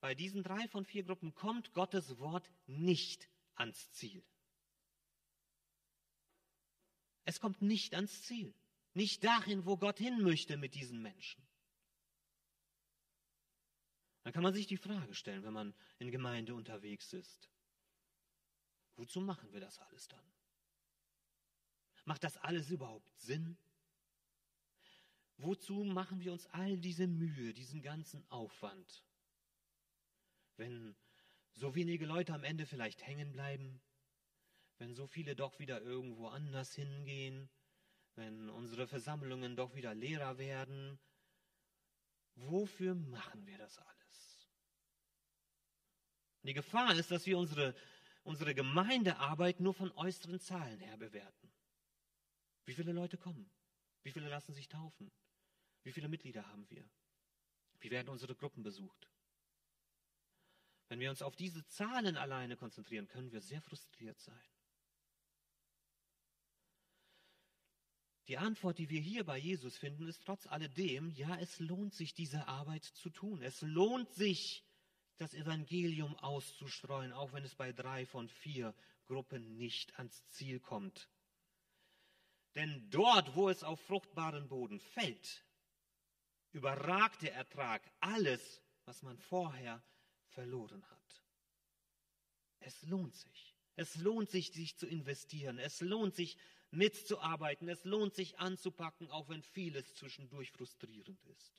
bei 0.00 0.14
diesen 0.14 0.42
drei 0.42 0.68
von 0.68 0.84
vier 0.84 1.04
Gruppen 1.04 1.34
kommt 1.34 1.72
Gottes 1.72 2.18
Wort 2.18 2.50
nicht 2.66 3.28
ans 3.54 3.90
Ziel. 3.92 4.22
Es 7.24 7.40
kommt 7.40 7.60
nicht 7.60 7.94
ans 7.94 8.22
Ziel, 8.22 8.54
nicht 8.94 9.24
dahin, 9.24 9.66
wo 9.66 9.76
Gott 9.76 9.98
hin 9.98 10.22
möchte 10.22 10.56
mit 10.56 10.74
diesen 10.74 11.02
Menschen. 11.02 11.44
Dann 14.22 14.32
kann 14.32 14.42
man 14.42 14.54
sich 14.54 14.66
die 14.66 14.76
Frage 14.76 15.14
stellen, 15.14 15.44
wenn 15.44 15.52
man 15.52 15.74
in 15.98 16.10
Gemeinde 16.10 16.54
unterwegs 16.54 17.12
ist, 17.12 17.48
wozu 18.96 19.20
machen 19.20 19.52
wir 19.52 19.60
das 19.60 19.78
alles 19.78 20.08
dann? 20.08 20.24
Macht 22.04 22.22
das 22.22 22.36
alles 22.36 22.70
überhaupt 22.70 23.12
Sinn? 23.18 23.56
Wozu 25.38 25.84
machen 25.84 26.20
wir 26.20 26.32
uns 26.32 26.46
all 26.46 26.78
diese 26.78 27.06
Mühe, 27.06 27.52
diesen 27.52 27.82
ganzen 27.82 28.24
Aufwand? 28.30 29.04
Wenn 30.56 30.96
so 31.52 31.74
wenige 31.74 32.06
Leute 32.06 32.34
am 32.34 32.44
Ende 32.44 32.66
vielleicht 32.66 33.06
hängen 33.06 33.32
bleiben, 33.32 33.80
wenn 34.78 34.94
so 34.94 35.06
viele 35.06 35.34
doch 35.34 35.58
wieder 35.58 35.80
irgendwo 35.80 36.28
anders 36.28 36.74
hingehen, 36.74 37.48
wenn 38.14 38.50
unsere 38.50 38.86
Versammlungen 38.86 39.56
doch 39.56 39.74
wieder 39.74 39.94
leerer 39.94 40.38
werden, 40.38 40.98
wofür 42.34 42.94
machen 42.94 43.46
wir 43.46 43.58
das 43.58 43.78
alles? 43.78 43.96
die 46.46 46.54
Gefahr 46.54 46.94
ist, 46.94 47.10
dass 47.10 47.26
wir 47.26 47.38
unsere, 47.38 47.74
unsere 48.22 48.54
Gemeindearbeit 48.54 49.60
nur 49.60 49.74
von 49.74 49.90
äußeren 49.92 50.38
Zahlen 50.38 50.78
her 50.78 50.96
bewerten. 50.96 51.52
Wie 52.64 52.74
viele 52.74 52.92
Leute 52.92 53.18
kommen? 53.18 53.50
Wie 54.02 54.12
viele 54.12 54.28
lassen 54.28 54.54
sich 54.54 54.68
taufen? 54.68 55.10
Wie 55.82 55.92
viele 55.92 56.08
Mitglieder 56.08 56.46
haben 56.46 56.68
wir? 56.70 56.88
Wie 57.80 57.90
werden 57.90 58.08
unsere 58.08 58.34
Gruppen 58.34 58.62
besucht? 58.62 59.08
Wenn 60.88 61.00
wir 61.00 61.10
uns 61.10 61.22
auf 61.22 61.34
diese 61.36 61.66
Zahlen 61.66 62.16
alleine 62.16 62.56
konzentrieren, 62.56 63.08
können 63.08 63.32
wir 63.32 63.40
sehr 63.40 63.60
frustriert 63.60 64.20
sein. 64.20 64.44
Die 68.28 68.38
Antwort, 68.38 68.78
die 68.78 68.90
wir 68.90 69.00
hier 69.00 69.24
bei 69.24 69.38
Jesus 69.38 69.76
finden, 69.76 70.08
ist 70.08 70.24
trotz 70.24 70.46
alledem, 70.46 71.10
ja, 71.10 71.36
es 71.38 71.60
lohnt 71.60 71.94
sich, 71.94 72.12
diese 72.12 72.48
Arbeit 72.48 72.84
zu 72.84 73.10
tun. 73.10 73.40
Es 73.40 73.62
lohnt 73.62 74.12
sich, 74.14 74.64
das 75.18 75.32
Evangelium 75.32 76.14
auszustreuen, 76.16 77.12
auch 77.12 77.32
wenn 77.32 77.44
es 77.44 77.54
bei 77.54 77.72
drei 77.72 78.04
von 78.04 78.28
vier 78.28 78.74
Gruppen 79.06 79.56
nicht 79.56 79.96
ans 79.98 80.26
Ziel 80.28 80.60
kommt. 80.60 81.08
Denn 82.54 82.88
dort, 82.90 83.34
wo 83.34 83.48
es 83.48 83.62
auf 83.62 83.80
fruchtbaren 83.82 84.48
Boden 84.48 84.80
fällt, 84.80 85.44
überragt 86.52 87.22
der 87.22 87.34
Ertrag 87.34 87.82
alles, 88.00 88.62
was 88.86 89.02
man 89.02 89.18
vorher 89.18 89.82
verloren 90.36 90.84
hat. 90.90 91.22
Es 92.60 92.82
lohnt 92.82 93.14
sich. 93.14 93.56
Es 93.74 93.96
lohnt 93.96 94.30
sich, 94.30 94.52
sich 94.52 94.76
zu 94.76 94.86
investieren. 94.86 95.58
Es 95.58 95.80
lohnt 95.80 96.14
sich, 96.14 96.36
mitzuarbeiten. 96.70 97.68
Es 97.68 97.84
lohnt 97.84 98.14
sich 98.14 98.38
anzupacken, 98.38 99.10
auch 99.10 99.28
wenn 99.28 99.42
vieles 99.42 99.94
zwischendurch 99.94 100.52
frustrierend 100.52 101.22
ist. 101.24 101.52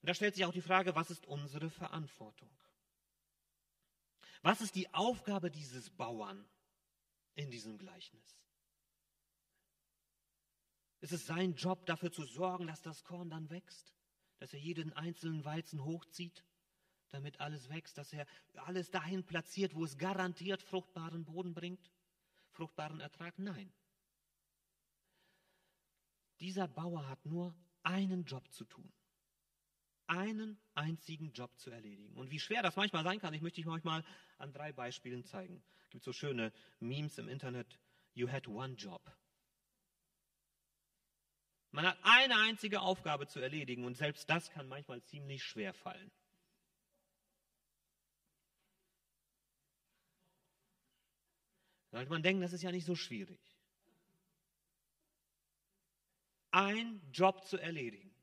Und 0.00 0.08
da 0.08 0.14
stellt 0.14 0.34
sich 0.34 0.44
auch 0.44 0.52
die 0.52 0.60
Frage, 0.60 0.94
was 0.94 1.10
ist 1.10 1.26
unsere 1.26 1.70
Verantwortung? 1.70 2.50
Was 4.42 4.60
ist 4.60 4.74
die 4.74 4.92
Aufgabe 4.92 5.50
dieses 5.50 5.90
Bauern 5.90 6.46
in 7.34 7.50
diesem 7.50 7.78
Gleichnis? 7.78 8.38
Ist 11.00 11.12
es 11.12 11.26
sein 11.26 11.54
Job, 11.54 11.86
dafür 11.86 12.12
zu 12.12 12.24
sorgen, 12.24 12.66
dass 12.66 12.82
das 12.82 13.04
Korn 13.04 13.30
dann 13.30 13.50
wächst? 13.50 13.94
Dass 14.44 14.52
er 14.52 14.60
jeden 14.60 14.92
einzelnen 14.92 15.42
Weizen 15.46 15.86
hochzieht, 15.86 16.44
damit 17.08 17.40
alles 17.40 17.70
wächst? 17.70 17.96
Dass 17.96 18.12
er 18.12 18.26
alles 18.56 18.90
dahin 18.90 19.24
platziert, 19.24 19.74
wo 19.74 19.86
es 19.86 19.96
garantiert 19.96 20.62
fruchtbaren 20.62 21.24
Boden 21.24 21.54
bringt? 21.54 21.90
Fruchtbaren 22.50 23.00
Ertrag? 23.00 23.38
Nein. 23.38 23.72
Dieser 26.40 26.68
Bauer 26.68 27.08
hat 27.08 27.24
nur 27.24 27.56
einen 27.84 28.26
Job 28.26 28.52
zu 28.52 28.66
tun. 28.66 28.92
Einen 30.08 30.60
einzigen 30.74 31.32
Job 31.32 31.58
zu 31.58 31.70
erledigen. 31.70 32.14
Und 32.14 32.30
wie 32.30 32.38
schwer 32.38 32.62
das 32.62 32.76
manchmal 32.76 33.02
sein 33.02 33.20
kann, 33.20 33.32
ich 33.32 33.40
möchte 33.40 33.66
euch 33.66 33.84
mal 33.84 34.04
an 34.36 34.52
drei 34.52 34.74
Beispielen 34.74 35.24
zeigen. 35.24 35.64
Es 35.84 35.88
gibt 35.88 36.04
so 36.04 36.12
schöne 36.12 36.52
Memes 36.80 37.16
im 37.16 37.30
Internet. 37.30 37.80
You 38.12 38.30
had 38.30 38.46
one 38.46 38.74
job. 38.74 39.10
Man 41.74 41.86
hat 41.86 41.98
eine 42.04 42.36
einzige 42.36 42.82
Aufgabe 42.82 43.26
zu 43.26 43.40
erledigen 43.40 43.84
und 43.84 43.96
selbst 43.96 44.30
das 44.30 44.48
kann 44.48 44.68
manchmal 44.68 45.02
ziemlich 45.02 45.42
schwer 45.42 45.74
fallen. 45.74 46.12
Sollte 51.90 52.10
man 52.10 52.22
denken, 52.22 52.42
das 52.42 52.52
ist 52.52 52.62
ja 52.62 52.70
nicht 52.70 52.84
so 52.84 52.94
schwierig. 52.94 53.40
Ein 56.52 57.02
Job 57.12 57.44
zu 57.44 57.58
erledigen. 57.58 58.14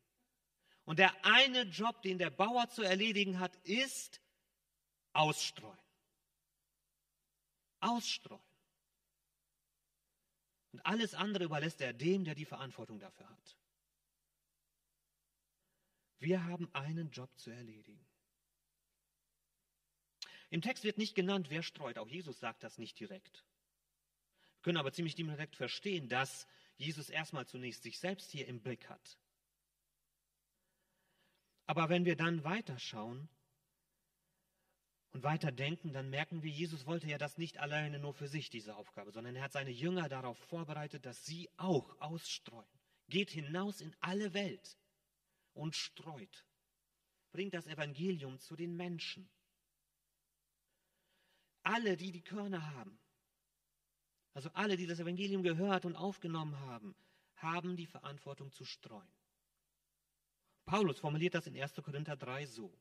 Und 0.86 1.00
der 1.00 1.14
eine 1.26 1.64
Job, 1.64 2.02
den 2.04 2.20
der 2.20 2.30
Bauer 2.30 2.70
zu 2.70 2.84
erledigen 2.84 3.42
hat, 3.42 3.54
ist 3.66 4.22
ausstreuen. 5.12 5.78
Ausstreuen. 7.82 8.51
Und 10.72 10.86
alles 10.86 11.14
andere 11.14 11.44
überlässt 11.44 11.82
er 11.82 11.94
dem, 11.94 12.24
der 12.24 12.36
die 12.36 12.46
Verantwortung 12.46 13.00
dafür 13.00 13.30
hat. 13.30 13.58
Wir 16.20 16.46
haben 16.46 16.74
einen 16.74 17.10
Job 17.12 17.30
zu 17.38 17.50
erledigen. 17.50 18.06
Im 20.50 20.62
Text 20.62 20.84
wird 20.84 20.98
nicht 20.98 21.16
genannt, 21.16 21.50
wer 21.50 21.64
streut. 21.64 21.98
Auch 21.98 22.08
Jesus 22.08 22.40
sagt 22.40 22.64
das 22.64 22.78
nicht 22.78 23.00
direkt. 23.00 23.44
Wir 24.56 24.62
können 24.64 24.78
aber 24.78 24.94
ziemlich 24.94 25.16
direkt 25.16 25.56
verstehen, 25.56 26.10
dass 26.10 26.46
Jesus 26.78 27.10
erstmal 27.10 27.48
zunächst 27.48 27.84
sich 27.84 28.00
selbst 28.00 28.32
hier 28.32 28.48
im 28.48 28.62
Blick 28.62 28.88
hat. 28.90 29.18
Aber 31.66 31.90
wenn 31.90 32.06
wir 32.06 32.16
dann 32.16 32.44
weiterschauen, 32.44 33.30
und 35.13 35.24
weiter 35.24 35.52
denken, 35.52 35.91
dann 35.93 36.10
merken 36.10 36.41
wir, 36.41 36.50
Jesus 36.50 36.86
wollte 36.86 37.08
ja 37.08 37.17
das 37.17 37.38
nicht 37.38 37.58
alleine 37.58 38.00
nur 38.00 38.13
für 38.13 38.28
sich, 38.28 38.50
diese 38.50 38.76
Aufgabe, 38.76 39.12
sondern 39.12 39.36
er 39.36 39.43
hat 39.43 39.52
seine 39.52 39.71
Jünger 39.71 40.08
darauf 40.08 40.38
vorbereitet, 40.38 41.06
dass 41.06 41.26
sie 41.26 41.50
auch 41.58 42.00
ausstreuen. 42.00 42.65
Geht 43.10 43.30
hinaus 43.30 43.82
in 43.82 43.93
alle 44.00 44.34
Welt 44.34 44.78
und 45.54 45.76
streut. 45.76 46.45
Bringt 47.32 47.54
das 47.54 47.67
Evangelium 47.67 48.39
zu 48.39 48.56
den 48.56 48.76
Menschen. 48.76 49.30
Alle, 51.63 51.97
die 51.97 52.12
die 52.12 52.24
Körner 52.24 52.74
haben, 52.76 52.97
also 54.34 54.50
alle, 54.54 54.78
die 54.78 54.88
das 54.88 55.00
Evangelium 55.00 55.43
gehört 55.43 55.86
und 55.86 55.95
aufgenommen 55.95 56.58
haben, 56.62 56.95
haben 57.36 57.76
die 57.76 57.86
Verantwortung 57.86 58.52
zu 58.52 58.63
streuen. 58.63 59.12
Paulus 60.65 61.00
formuliert 61.00 61.34
das 61.34 61.47
in 61.47 61.62
1. 61.62 61.74
Korinther 61.84 62.15
3 62.15 62.45
so. 62.45 62.74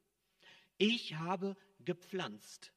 Ich 0.80 1.14
habe 1.16 1.58
gepflanzt. 1.80 2.72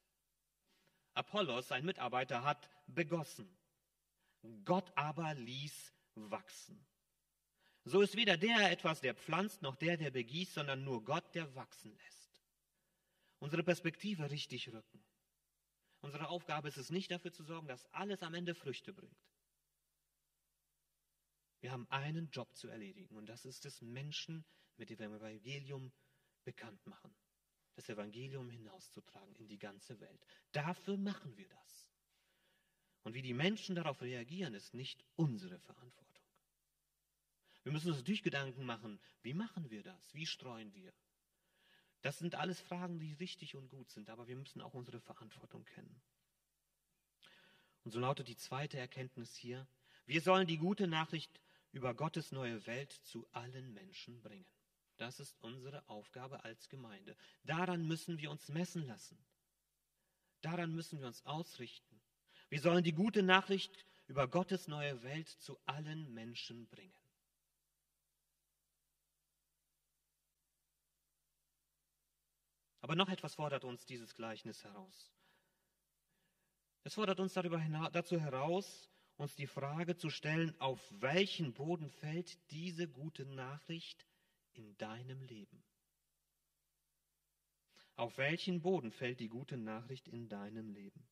Apollos, 1.14 1.68
sein 1.68 1.86
Mitarbeiter, 1.86 2.44
hat 2.44 2.68
begossen. 2.86 3.48
Gott 4.66 4.92
aber 4.94 5.32
ließ 5.32 5.94
wachsen. 6.14 6.86
So 7.84 8.02
ist 8.02 8.14
weder 8.14 8.36
der 8.36 8.70
etwas, 8.70 9.00
der 9.00 9.14
pflanzt, 9.14 9.62
noch 9.62 9.76
der, 9.76 9.96
der 9.96 10.10
begießt, 10.10 10.52
sondern 10.52 10.84
nur 10.84 11.02
Gott, 11.02 11.34
der 11.34 11.54
wachsen 11.54 11.96
lässt. 11.96 12.42
Unsere 13.38 13.62
Perspektive 13.62 14.30
richtig 14.30 14.70
rücken. 14.70 15.02
Unsere 16.02 16.28
Aufgabe 16.28 16.68
ist 16.68 16.76
es 16.76 16.90
nicht 16.90 17.10
dafür 17.10 17.32
zu 17.32 17.42
sorgen, 17.42 17.68
dass 17.68 17.86
alles 17.94 18.22
am 18.22 18.34
Ende 18.34 18.54
Früchte 18.54 18.92
bringt. 18.92 19.16
Wir 21.60 21.72
haben 21.72 21.86
einen 21.88 22.28
Job 22.30 22.54
zu 22.54 22.68
erledigen 22.68 23.16
und 23.16 23.24
das 23.30 23.46
ist 23.46 23.64
es, 23.64 23.80
Menschen 23.80 24.44
mit 24.76 24.90
dem 24.90 25.00
Evangelium 25.00 25.90
bekannt 26.44 26.86
machen. 26.86 27.16
Das 27.76 27.88
Evangelium 27.88 28.50
hinauszutragen 28.50 29.34
in 29.36 29.48
die 29.48 29.58
ganze 29.58 29.98
Welt. 30.00 30.26
Dafür 30.52 30.96
machen 30.96 31.36
wir 31.36 31.48
das. 31.48 31.90
Und 33.02 33.14
wie 33.14 33.22
die 33.22 33.34
Menschen 33.34 33.74
darauf 33.74 34.00
reagieren, 34.00 34.54
ist 34.54 34.74
nicht 34.74 35.04
unsere 35.16 35.58
Verantwortung. 35.58 36.04
Wir 37.62 37.72
müssen 37.72 37.88
uns 37.88 37.98
natürlich 37.98 38.22
Gedanken 38.22 38.64
machen, 38.64 39.00
wie 39.22 39.34
machen 39.34 39.70
wir 39.70 39.82
das? 39.82 40.14
Wie 40.14 40.26
streuen 40.26 40.72
wir? 40.74 40.92
Das 42.02 42.18
sind 42.18 42.34
alles 42.34 42.60
Fragen, 42.60 42.98
die 42.98 43.14
richtig 43.14 43.54
und 43.56 43.68
gut 43.68 43.90
sind, 43.90 44.10
aber 44.10 44.28
wir 44.28 44.36
müssen 44.36 44.60
auch 44.60 44.74
unsere 44.74 45.00
Verantwortung 45.00 45.64
kennen. 45.64 46.02
Und 47.82 47.92
so 47.92 48.00
lautet 48.00 48.28
die 48.28 48.36
zweite 48.36 48.78
Erkenntnis 48.78 49.34
hier, 49.34 49.66
wir 50.06 50.20
sollen 50.20 50.46
die 50.46 50.58
gute 50.58 50.86
Nachricht 50.86 51.40
über 51.72 51.94
Gottes 51.94 52.30
neue 52.30 52.66
Welt 52.66 52.92
zu 52.92 53.26
allen 53.32 53.72
Menschen 53.72 54.20
bringen. 54.20 54.46
Das 54.96 55.18
ist 55.20 55.36
unsere 55.40 55.88
Aufgabe 55.88 56.44
als 56.44 56.68
Gemeinde. 56.68 57.16
Daran 57.42 57.86
müssen 57.86 58.18
wir 58.18 58.30
uns 58.30 58.48
messen 58.48 58.86
lassen. 58.86 59.18
Daran 60.40 60.74
müssen 60.74 61.00
wir 61.00 61.06
uns 61.06 61.24
ausrichten. 61.26 62.00
Wir 62.48 62.60
sollen 62.60 62.84
die 62.84 62.92
gute 62.92 63.22
Nachricht 63.22 63.84
über 64.06 64.28
Gottes 64.28 64.68
neue 64.68 65.02
Welt 65.02 65.28
zu 65.28 65.58
allen 65.66 66.12
Menschen 66.12 66.68
bringen. 66.68 66.94
Aber 72.80 72.96
noch 72.96 73.08
etwas 73.08 73.34
fordert 73.34 73.64
uns 73.64 73.86
dieses 73.86 74.14
Gleichnis 74.14 74.62
heraus. 74.62 75.10
Es 76.82 76.94
fordert 76.94 77.18
uns 77.18 77.32
darüber 77.32 77.58
dazu 77.90 78.20
heraus, 78.20 78.90
uns 79.16 79.34
die 79.36 79.46
Frage 79.46 79.96
zu 79.96 80.10
stellen, 80.10 80.54
auf 80.60 80.80
welchen 81.00 81.54
Boden 81.54 81.88
fällt 81.88 82.38
diese 82.50 82.86
gute 82.86 83.24
Nachricht 83.24 84.06
in 84.54 84.76
deinem 84.78 85.22
Leben? 85.22 85.62
Auf 87.96 88.18
welchen 88.18 88.60
Boden 88.60 88.90
fällt 88.90 89.20
die 89.20 89.28
gute 89.28 89.56
Nachricht 89.56 90.08
in 90.08 90.28
deinem 90.28 90.70
Leben? 90.70 91.06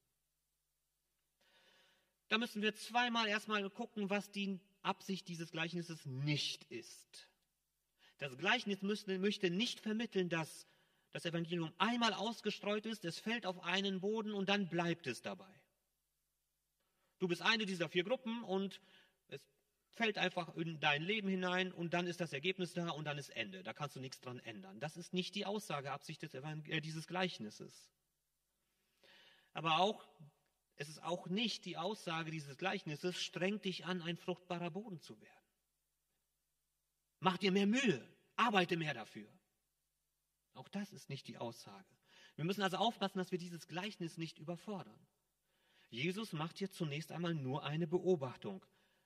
Da 2.28 2.38
müssen 2.38 2.62
wir 2.62 2.74
zweimal 2.74 3.28
erstmal 3.28 3.68
gucken, 3.70 4.09
was 4.11 4.31
die 4.31 4.59
Absicht 4.81 5.28
dieses 5.28 5.52
Gleichnisses 5.52 6.07
nicht 6.07 6.64
ist. 6.64 7.28
Das 8.18 8.37
Gleichnis 8.38 8.83
möchte 8.83 9.50
nicht 9.50 9.81
vermitteln, 9.81 10.28
dass 10.28 10.66
das 11.12 11.26
Evangelium 11.26 11.72
einmal 11.78 12.14
ausgestreut 12.14 12.87
ist, 12.87 13.05
es 13.05 13.18
fällt 13.18 13.44
auf 13.44 13.62
einen 13.64 14.00
Boden 14.00 14.33
und 14.33 14.48
dann 14.48 14.68
bleibt 14.68 15.07
es 15.07 15.20
dabei. 15.20 15.52
Du 17.18 17.28
bist 17.28 17.42
eine 17.42 17.66
dieser 17.66 17.88
vier 17.88 18.02
Gruppen 18.02 18.42
und 18.42 18.81
es 19.28 19.46
fällt 19.94 20.18
einfach 20.18 20.55
in 20.57 20.81
dein 20.81 21.02
Leben 21.02 21.28
hinein 21.28 21.72
und 21.72 21.94
dann 21.94 22.07
ist 22.07 22.20
das 22.20 22.33
Ergebnis 22.33 22.72
da 22.72 22.90
und 22.90 23.05
dann 23.05 23.18
ist 23.18 23.28
Ende. 23.31 23.62
Da 23.62 23.72
kannst 23.72 23.96
du 23.96 24.00
nichts 24.00 24.20
dran 24.20 24.38
ändern. 24.40 24.81
Das 24.81 24.96
ist 24.96 25.12
nicht 25.12 25.35
die 25.35 25.46
Aussageabsicht 25.46 26.22
des 26.22 26.35
äh, 26.35 26.81
dieses 26.81 27.07
Gleichnisses. 27.07 27.90
Aber 29.52 29.78
auch, 29.78 30.09
es 30.76 30.88
ist 30.88 31.02
auch 31.02 31.26
nicht 31.28 31.66
die 31.66 31.76
Aussage 31.76 32.31
dieses 32.31 32.57
Gleichnisses, 32.57 33.20
streng 33.20 33.61
dich 33.61 33.85
an, 33.85 34.00
ein 34.00 34.16
fruchtbarer 34.16 34.70
Boden 34.70 35.00
zu 35.00 35.20
werden. 35.20 35.46
Mach 37.20 37.37
dir 37.37 37.52
mehr 37.52 37.66
Mühe, 37.66 38.09
arbeite 38.37 38.76
mehr 38.76 38.94
dafür. 38.94 39.28
Auch 40.55 40.68
das 40.68 40.92
ist 40.92 41.09
nicht 41.09 41.28
die 41.28 41.38
Aussage. 41.38 41.88
Wir 42.37 42.44
müssen 42.44 42.62
also 42.62 42.78
aufpassen, 42.78 43.18
dass 43.18 43.31
wir 43.31 43.38
dieses 43.38 43.68
Gleichnis 43.68 44.16
nicht 44.16 44.38
überfordern. 44.38 45.07
Jesus 45.90 46.33
macht 46.33 46.57
hier 46.57 46.70
zunächst 46.70 47.12
einmal 47.12 47.35
nur 47.35 47.64
eine 47.64 47.87
Beobachtung 47.87 48.64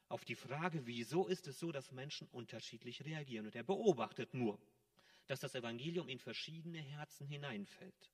auf 0.08 0.24
die 0.24 0.34
Frage, 0.34 0.86
wieso 0.86 1.26
ist 1.26 1.46
es 1.48 1.58
so, 1.58 1.72
dass 1.72 1.90
Menschen 1.92 2.28
unterschiedlich 2.28 3.04
reagieren. 3.04 3.46
Und 3.46 3.56
er 3.56 3.64
beobachtet 3.64 4.34
nur, 4.34 4.58
dass 5.26 5.40
das 5.40 5.54
Evangelium 5.54 6.08
in 6.08 6.18
verschiedene 6.18 6.78
Herzen 6.78 7.26
hineinfällt. 7.26 8.10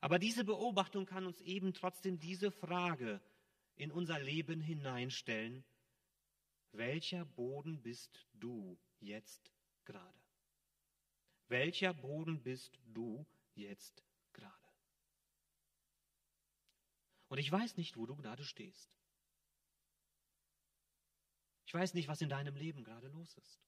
Aber 0.00 0.18
diese 0.18 0.44
Beobachtung 0.44 1.06
kann 1.06 1.26
uns 1.26 1.40
eben 1.40 1.72
trotzdem 1.72 2.18
diese 2.18 2.50
Frage 2.50 3.22
in 3.76 3.90
unser 3.90 4.18
Leben 4.18 4.60
hineinstellen. 4.60 5.64
Welcher 6.72 7.24
Boden 7.24 7.80
bist 7.80 8.26
du 8.34 8.78
jetzt 9.00 9.50
gerade? 9.86 10.20
Welcher 11.48 11.94
Boden 11.94 12.42
bist 12.42 12.78
du 12.92 13.24
jetzt 13.54 14.04
gerade? 14.34 14.52
Und 17.28 17.38
ich 17.38 17.50
weiß 17.50 17.76
nicht, 17.78 17.96
wo 17.96 18.04
du 18.06 18.16
gerade 18.16 18.44
stehst. 18.44 18.90
Ich 21.66 21.74
weiß 21.74 21.94
nicht, 21.94 22.08
was 22.08 22.20
in 22.20 22.28
deinem 22.28 22.56
Leben 22.56 22.84
gerade 22.84 23.08
los 23.08 23.34
ist. 23.34 23.60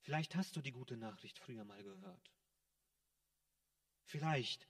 Vielleicht 0.00 0.34
hast 0.36 0.56
du 0.56 0.62
die 0.62 0.72
gute 0.72 0.96
Nachricht 0.96 1.38
früher 1.38 1.64
mal 1.64 1.82
gehört. 1.82 2.32
Vielleicht 4.04 4.66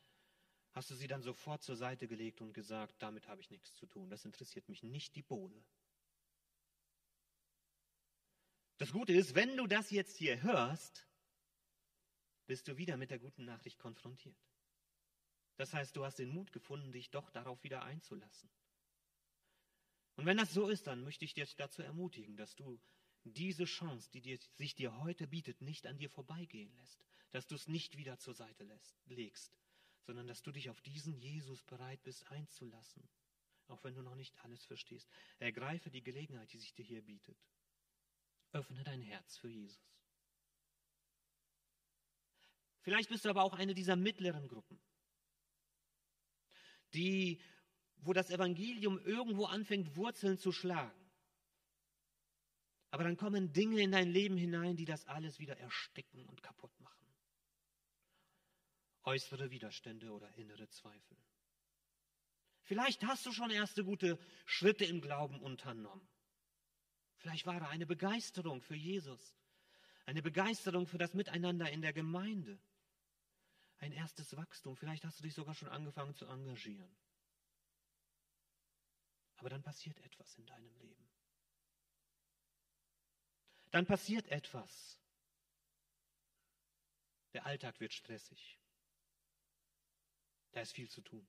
hast 0.73 0.91
du 0.91 0.95
sie 0.95 1.07
dann 1.07 1.23
sofort 1.23 1.63
zur 1.63 1.77
Seite 1.77 2.09
gelegt 2.09 2.41
und 2.41 2.53
gesagt, 2.53 2.95
damit 3.01 3.29
habe 3.29 3.41
ich 3.41 3.51
nichts 3.51 3.75
zu 3.75 3.87
tun. 3.87 4.11
Das 4.11 4.25
interessiert 4.25 4.69
mich 4.69 4.83
nicht 4.83 5.15
die 5.15 5.23
Bohne. 5.23 5.65
Das 8.79 8.93
Gute 8.93 9.13
ist, 9.13 9.35
wenn 9.35 9.57
du 9.57 9.67
das 9.67 9.91
jetzt 9.91 10.17
hier 10.17 10.43
hörst, 10.43 11.07
bist 12.47 12.67
du 12.69 12.77
wieder 12.77 12.97
mit 12.97 13.11
der 13.11 13.19
guten 13.19 13.45
Nachricht 13.45 13.79
konfrontiert. 13.79 14.37
Das 15.57 15.75
heißt, 15.75 15.97
du 15.97 16.05
hast 16.05 16.19
den 16.19 16.31
Mut 16.31 16.53
gefunden, 16.53 16.93
dich 16.93 17.11
doch 17.11 17.31
darauf 17.31 17.63
wieder 17.65 17.83
einzulassen. 17.83 18.49
Und 20.19 20.27
wenn 20.27 20.37
das 20.37 20.53
so 20.53 20.69
ist, 20.69 20.89
dann 20.89 21.05
möchte 21.05 21.25
ich 21.25 21.35
dich 21.35 21.55
dazu 21.55 21.81
ermutigen, 21.81 22.37
dass 22.37 22.57
du 22.57 22.81
diese 23.23 23.67
Chance, 23.67 24.11
die 24.11 24.21
dir, 24.21 24.37
sich 24.55 24.75
dir 24.75 24.99
heute 24.99 25.29
bietet, 25.29 25.61
nicht 25.63 25.87
an 25.87 25.97
dir 25.97 26.11
vorbeigehen 26.11 26.75
lässt, 26.75 27.01
dass 27.31 27.47
du 27.47 27.55
es 27.55 27.69
nicht 27.69 27.97
wieder 27.97 28.19
zur 28.19 28.35
Seite 28.35 28.65
lässt, 28.65 29.01
legst, 29.07 29.57
sondern 30.03 30.27
dass 30.27 30.43
du 30.43 30.51
dich 30.51 30.71
auf 30.71 30.81
diesen 30.81 31.17
Jesus 31.21 31.63
bereit 31.63 32.03
bist 32.03 32.27
einzulassen, 32.33 33.09
auch 33.69 33.85
wenn 33.85 33.95
du 33.95 34.03
noch 34.03 34.17
nicht 34.17 34.37
alles 34.41 34.65
verstehst. 34.65 35.09
Ergreife 35.39 35.89
die 35.89 36.03
Gelegenheit, 36.03 36.53
die 36.53 36.59
sich 36.59 36.75
dir 36.75 36.85
hier 36.85 37.03
bietet. 37.03 37.39
Öffne 38.51 38.83
dein 38.83 39.03
Herz 39.03 39.37
für 39.37 39.49
Jesus. 39.49 39.89
Vielleicht 42.81 43.09
bist 43.09 43.25
du 43.25 43.29
aber 43.29 43.45
auch 43.45 43.55
eine 43.55 43.73
dieser 43.73 43.95
mittleren 43.95 44.49
Gruppen, 44.49 44.81
die, 46.93 47.41
wo 48.03 48.13
das 48.13 48.31
Evangelium 48.31 48.99
irgendwo 49.01 49.47
anfängt, 49.47 49.97
Wurzeln 49.97 50.39
zu 50.39 50.53
schlagen. 50.53 51.09
Aber 52.91 53.05
dann 53.05 53.17
kommen 53.17 53.53
Dinge 53.53 53.81
in 53.83 53.93
dein 53.93 54.09
Leben 54.09 54.37
hinein, 54.37 54.77
die 54.77 54.87
das 54.87 55.07
alles 55.07 55.39
wieder 55.39 55.59
ersticken 55.59 56.25
und 56.27 56.43
kaputt 56.43 56.79
machen. 56.81 57.07
Äußere 59.03 59.51
Widerstände 59.51 60.11
oder 60.11 60.33
innere 60.35 60.69
Zweifel. 60.69 61.17
Vielleicht 62.63 63.03
hast 63.05 63.25
du 63.25 63.33
schon 63.33 63.51
erste 63.51 63.85
gute 63.85 64.19
Schritte 64.45 64.85
im 64.85 65.01
Glauben 65.01 65.41
unternommen. 65.41 66.07
Vielleicht 67.17 67.47
war 67.47 67.59
da 67.59 67.69
eine 67.69 67.87
Begeisterung 67.87 68.61
für 68.63 68.75
Jesus, 68.77 69.35
eine 70.07 70.23
Begeisterung 70.23 70.87
für 70.87 70.99
das 70.99 71.15
Miteinander 71.15 71.71
in 71.71 71.81
der 71.81 71.93
Gemeinde, 71.93 72.59
ein 73.79 73.93
erstes 73.93 74.37
Wachstum. 74.37 74.77
Vielleicht 74.77 75.05
hast 75.05 75.19
du 75.19 75.25
dich 75.25 75.35
sogar 75.35 75.55
schon 75.55 75.69
angefangen 75.69 76.15
zu 76.15 76.27
engagieren. 76.27 76.95
Aber 79.39 79.51
dann 79.51 79.63
passiert 79.63 79.99
etwas 80.01 80.37
in 80.37 80.47
deinem 80.47 80.75
Leben. 80.79 81.09
Dann 83.71 83.87
passiert 83.87 84.27
etwas. 84.29 84.99
Der 87.33 87.47
Alltag 87.47 87.79
wird 87.81 87.93
stressig. 87.93 88.59
Da 90.53 90.61
ist 90.61 90.73
viel 90.73 90.89
zu 90.89 91.03
tun. 91.03 91.27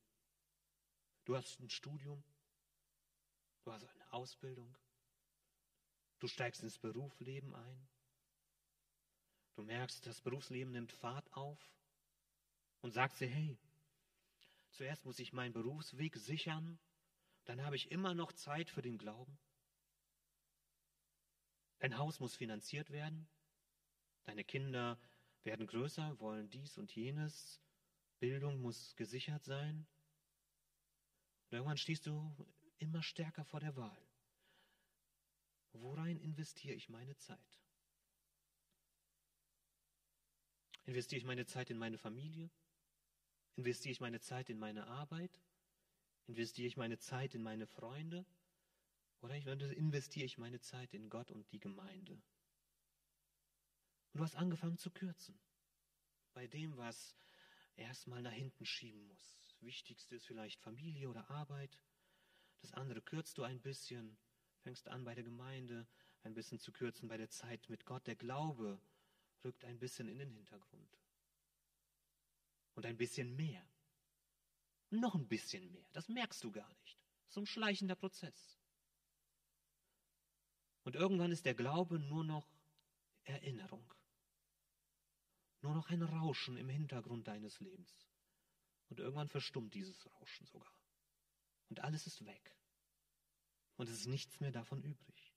Du 1.25 1.35
hast 1.35 1.59
ein 1.59 1.69
Studium, 1.69 2.23
du 3.63 3.71
hast 3.71 3.85
eine 3.85 4.13
Ausbildung, 4.13 4.75
du 6.17 6.27
steigst 6.27 6.63
ins 6.63 6.79
Berufsleben 6.79 7.53
ein, 7.53 7.87
du 9.53 9.61
merkst, 9.61 10.07
das 10.07 10.21
Berufsleben 10.21 10.71
nimmt 10.71 10.91
Fahrt 10.91 11.31
auf 11.33 11.59
und 12.81 12.91
sagst 12.91 13.19
dir, 13.19 13.27
hey, 13.27 13.59
zuerst 14.71 15.05
muss 15.05 15.19
ich 15.19 15.33
meinen 15.33 15.53
Berufsweg 15.53 16.15
sichern, 16.15 16.79
dann 17.49 17.63
habe 17.63 17.75
ich 17.75 17.89
immer 17.89 18.13
noch 18.13 18.31
Zeit 18.31 18.69
für 18.69 18.83
den 18.83 18.99
Glauben. 18.99 19.39
Dein 21.79 21.97
Haus 21.97 22.19
muss 22.19 22.35
finanziert 22.35 22.91
werden, 22.91 23.27
deine 24.25 24.43
Kinder 24.43 24.99
werden 25.41 25.65
größer, 25.65 26.19
wollen 26.19 26.47
dies 26.51 26.77
und 26.77 26.95
jenes, 26.95 27.59
Bildung 28.19 28.61
muss 28.61 28.95
gesichert 28.97 29.43
sein. 29.43 29.87
Und 31.45 31.53
irgendwann 31.53 31.79
stehst 31.79 32.05
du 32.05 32.35
immer 32.77 33.01
stärker 33.01 33.43
vor 33.43 33.59
der 33.59 33.75
Wahl. 33.75 34.07
Worein 35.71 36.19
investiere 36.19 36.75
ich 36.75 36.87
meine 36.87 37.17
Zeit? 37.17 37.59
Investiere 40.83 41.17
ich 41.17 41.25
meine 41.25 41.47
Zeit 41.47 41.71
in 41.71 41.79
meine 41.79 41.97
Familie? 41.97 42.51
Investiere 43.55 43.93
ich 43.93 44.01
meine 44.01 44.19
Zeit 44.19 44.51
in 44.51 44.59
meine 44.59 44.85
Arbeit? 44.85 45.41
Investiere 46.29 46.67
ich 46.67 46.77
meine 46.77 46.99
Zeit 46.99 47.33
in 47.33 47.41
meine 47.41 47.65
Freunde? 47.65 48.23
Oder 49.21 49.35
investiere 49.73 50.27
ich 50.27 50.37
meine 50.37 50.61
Zeit 50.61 50.93
in 50.93 51.09
Gott 51.09 51.31
und 51.31 51.51
die 51.51 51.59
Gemeinde? 51.59 52.13
Und 54.13 54.19
du 54.19 54.23
hast 54.23 54.35
angefangen 54.35 54.77
zu 54.77 54.91
kürzen. 54.91 55.39
Bei 56.35 56.45
dem, 56.45 56.77
was 56.77 57.15
erstmal 57.77 58.21
nach 58.21 58.31
hinten 58.31 58.63
schieben 58.63 59.07
muss. 59.07 59.39
Wichtigste 59.61 60.17
ist 60.17 60.27
vielleicht 60.27 60.61
Familie 60.61 61.09
oder 61.09 61.27
Arbeit. 61.31 61.81
Das 62.61 62.73
andere 62.73 63.01
kürzt 63.01 63.39
du 63.39 63.43
ein 63.43 63.59
bisschen, 63.59 64.15
fängst 64.59 64.87
an 64.87 65.05
bei 65.05 65.15
der 65.15 65.23
Gemeinde 65.23 65.87
ein 66.21 66.35
bisschen 66.35 66.59
zu 66.59 66.71
kürzen, 66.71 67.09
bei 67.09 67.17
der 67.17 67.31
Zeit 67.31 67.67
mit 67.69 67.85
Gott. 67.85 68.05
Der 68.05 68.15
Glaube 68.15 68.79
rückt 69.43 69.65
ein 69.65 69.79
bisschen 69.79 70.07
in 70.07 70.19
den 70.19 70.29
Hintergrund. 70.29 70.99
Und 72.75 72.85
ein 72.85 72.97
bisschen 72.97 73.35
mehr. 73.35 73.67
Noch 74.89 75.15
ein 75.15 75.27
bisschen 75.27 75.71
mehr. 75.71 75.87
Das 75.93 76.09
merkst 76.09 76.43
du 76.43 76.51
gar 76.51 76.69
nicht. 76.81 76.97
So 77.27 77.41
ein 77.41 77.45
schleichender 77.45 77.95
Prozess. 77.95 78.57
Und 80.83 80.95
irgendwann 80.95 81.31
ist 81.31 81.45
der 81.45 81.53
Glaube 81.53 81.99
nur 81.99 82.23
noch 82.23 82.47
Erinnerung. 83.23 83.93
Nur 85.61 85.75
noch 85.75 85.89
ein 85.89 86.01
Rauschen 86.01 86.57
im 86.57 86.69
Hintergrund 86.69 87.27
deines 87.27 87.59
Lebens. 87.59 88.07
Und 88.89 88.99
irgendwann 88.99 89.27
verstummt 89.27 89.73
dieses 89.73 90.05
Rauschen 90.11 90.47
sogar. 90.47 90.73
Und 91.69 91.81
alles 91.81 92.07
ist 92.07 92.25
weg. 92.25 92.55
Und 93.75 93.89
es 93.89 93.99
ist 93.99 94.07
nichts 94.07 94.39
mehr 94.39 94.51
davon 94.51 94.81
übrig. 94.81 95.33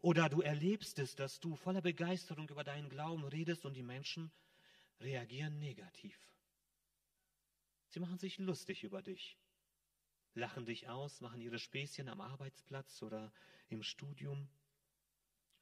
Oder 0.00 0.28
du 0.28 0.42
erlebst 0.42 0.98
es, 0.98 1.14
dass 1.14 1.40
du 1.40 1.56
voller 1.56 1.80
Begeisterung 1.80 2.48
über 2.48 2.62
deinen 2.62 2.90
Glauben 2.90 3.24
redest 3.24 3.64
und 3.64 3.74
die 3.74 3.82
Menschen 3.82 4.30
reagieren 5.00 5.58
negativ. 5.58 6.18
Sie 7.94 8.00
machen 8.00 8.18
sich 8.18 8.38
lustig 8.38 8.82
über 8.82 9.02
dich, 9.02 9.38
lachen 10.34 10.66
dich 10.66 10.88
aus, 10.88 11.20
machen 11.20 11.40
ihre 11.40 11.60
Späßchen 11.60 12.08
am 12.08 12.20
Arbeitsplatz 12.20 13.00
oder 13.02 13.32
im 13.68 13.84
Studium, 13.84 14.48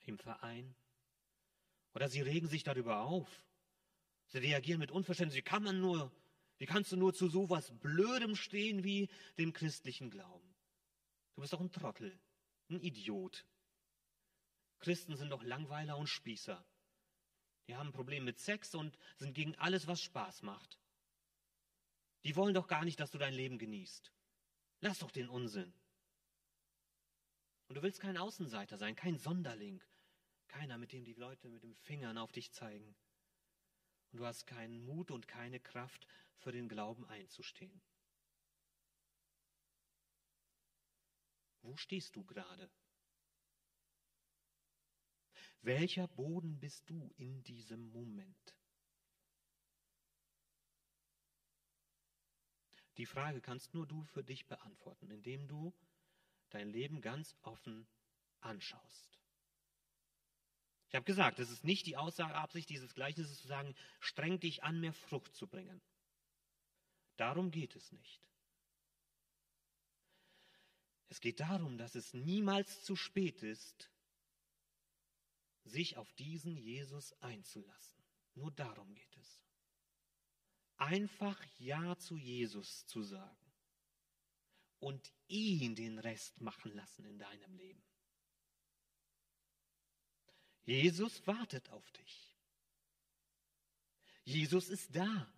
im 0.07 0.17
Verein. 0.17 0.75
Oder 1.93 2.09
sie 2.09 2.23
regen 2.23 2.49
sich 2.49 2.63
darüber 2.63 3.03
auf. 3.03 3.29
Sie 4.29 4.39
reagieren 4.39 4.81
mit 4.81 4.91
Unverständnis. 4.91 5.37
Wie 5.37 5.43
kann 5.43 5.63
man 5.63 5.79
nur, 5.79 6.11
wie 6.57 6.65
kannst 6.65 6.91
du 6.91 6.97
nur 6.97 7.13
zu 7.13 7.29
so 7.29 7.51
was 7.51 7.71
Blödem 7.81 8.35
stehen 8.35 8.83
wie 8.83 9.11
dem 9.37 9.53
christlichen 9.53 10.09
Glauben? 10.09 10.55
Du 11.35 11.43
bist 11.43 11.53
doch 11.53 11.61
ein 11.61 11.71
Trottel, 11.71 12.19
ein 12.71 12.81
Idiot. 12.81 13.45
Christen 14.79 15.19
sind 15.19 15.29
doch 15.29 15.43
Langweiler 15.43 15.99
und 15.99 16.07
Spießer. 16.07 16.65
Die 17.69 17.77
haben 17.77 17.89
ein 17.89 17.93
Problem 17.93 18.25
mit 18.25 18.39
Sex 18.39 18.75
und 18.75 18.97
sind 19.19 19.35
gegen 19.35 19.55
alles, 19.57 19.87
was 19.87 20.01
Spaß 20.01 20.41
macht. 20.41 20.82
Die 22.25 22.37
wollen 22.37 22.55
doch 22.55 22.69
gar 22.69 22.85
nicht, 22.85 23.01
dass 23.01 23.11
du 23.11 23.19
dein 23.19 23.35
Leben 23.35 23.59
genießt. 23.59 24.13
Lass 24.81 24.99
doch 25.01 25.11
den 25.11 25.29
Unsinn. 25.29 25.73
Und 27.69 27.77
du 27.77 27.83
willst 27.83 28.01
kein 28.01 28.17
Außenseiter 28.17 28.77
sein, 28.77 28.95
kein 28.95 29.19
Sonderling, 29.19 29.83
keiner, 30.49 30.79
mit 30.79 30.93
dem 30.93 31.05
die 31.05 31.15
Leute 31.15 31.49
mit 31.49 31.63
den 31.63 31.75
Fingern 31.75 32.19
auf 32.19 32.33
dich 32.33 32.53
zeigen. 32.53 32.95
Und 34.11 34.19
du 34.19 34.27
hast 34.27 34.47
keinen 34.47 34.85
Mut 34.85 35.11
und 35.11 35.27
keine 35.27 35.59
Kraft, 35.59 36.07
für 36.37 36.53
den 36.53 36.69
Glauben 36.69 37.07
einzustehen. 37.07 37.81
Wo 41.63 41.77
stehst 41.77 42.17
du 42.17 42.25
gerade? 42.25 42.69
Welcher 45.63 46.09
Boden 46.09 46.59
bist 46.59 46.91
du 46.91 47.13
in 47.17 47.45
diesem 47.45 47.91
Moment? 47.93 48.57
Die 52.99 53.07
Frage 53.07 53.41
kannst 53.41 53.75
nur 53.75 53.87
du 53.87 54.05
für 54.05 54.23
dich 54.23 54.47
beantworten, 54.47 55.11
indem 55.11 55.49
du 55.49 55.75
dein 56.51 56.69
Leben 56.69 57.01
ganz 57.01 57.35
offen 57.43 57.87
anschaust. 58.41 59.19
Ich 60.89 60.95
habe 60.95 61.07
gesagt, 61.07 61.39
es 61.39 61.51
ist 61.51 61.65
nicht 61.65 61.87
die 61.87 61.97
Aussageabsicht 61.97 62.69
dieses 62.69 62.95
Gleichnisses 62.95 63.41
zu 63.41 63.49
sagen, 63.49 63.75
streng 64.01 64.41
dich 64.41 64.63
an, 64.63 64.79
mehr 64.79 64.93
Frucht 64.93 65.35
zu 65.35 65.47
bringen. 65.47 65.81
Darum 67.17 67.51
geht 67.51 67.75
es 67.77 67.93
nicht. 67.93 68.21
Es 71.09 71.21
geht 71.21 71.41
darum, 71.41 71.79
dass 71.79 71.95
es 71.95 72.13
niemals 72.13 72.85
zu 72.85 72.97
spät 72.97 73.43
ist, 73.43 73.91
sich 75.65 75.97
auf 75.97 76.13
diesen 76.15 76.57
Jesus 76.57 77.13
einzulassen. 77.23 78.03
Nur 78.35 78.51
darum 78.51 78.95
geht 78.95 79.17
es. 79.17 79.43
Einfach 80.83 81.41
Ja 81.61 81.97
zu 81.97 82.17
Jesus 82.17 82.85
zu 82.87 83.05
sagen 83.05 83.53
und 84.81 85.13
ihn 85.29 85.77
den 85.77 86.01
Rest 86.01 86.41
machen 86.41 86.75
lassen 86.75 87.05
in 87.05 87.21
deinem 87.21 87.55
Leben. 87.55 87.85
Jesus 90.65 91.25
wartet 91.25 91.71
auf 91.71 91.89
dich. 91.93 92.37
Jesus 94.25 94.69
ist 94.71 94.95
da. 94.97 95.33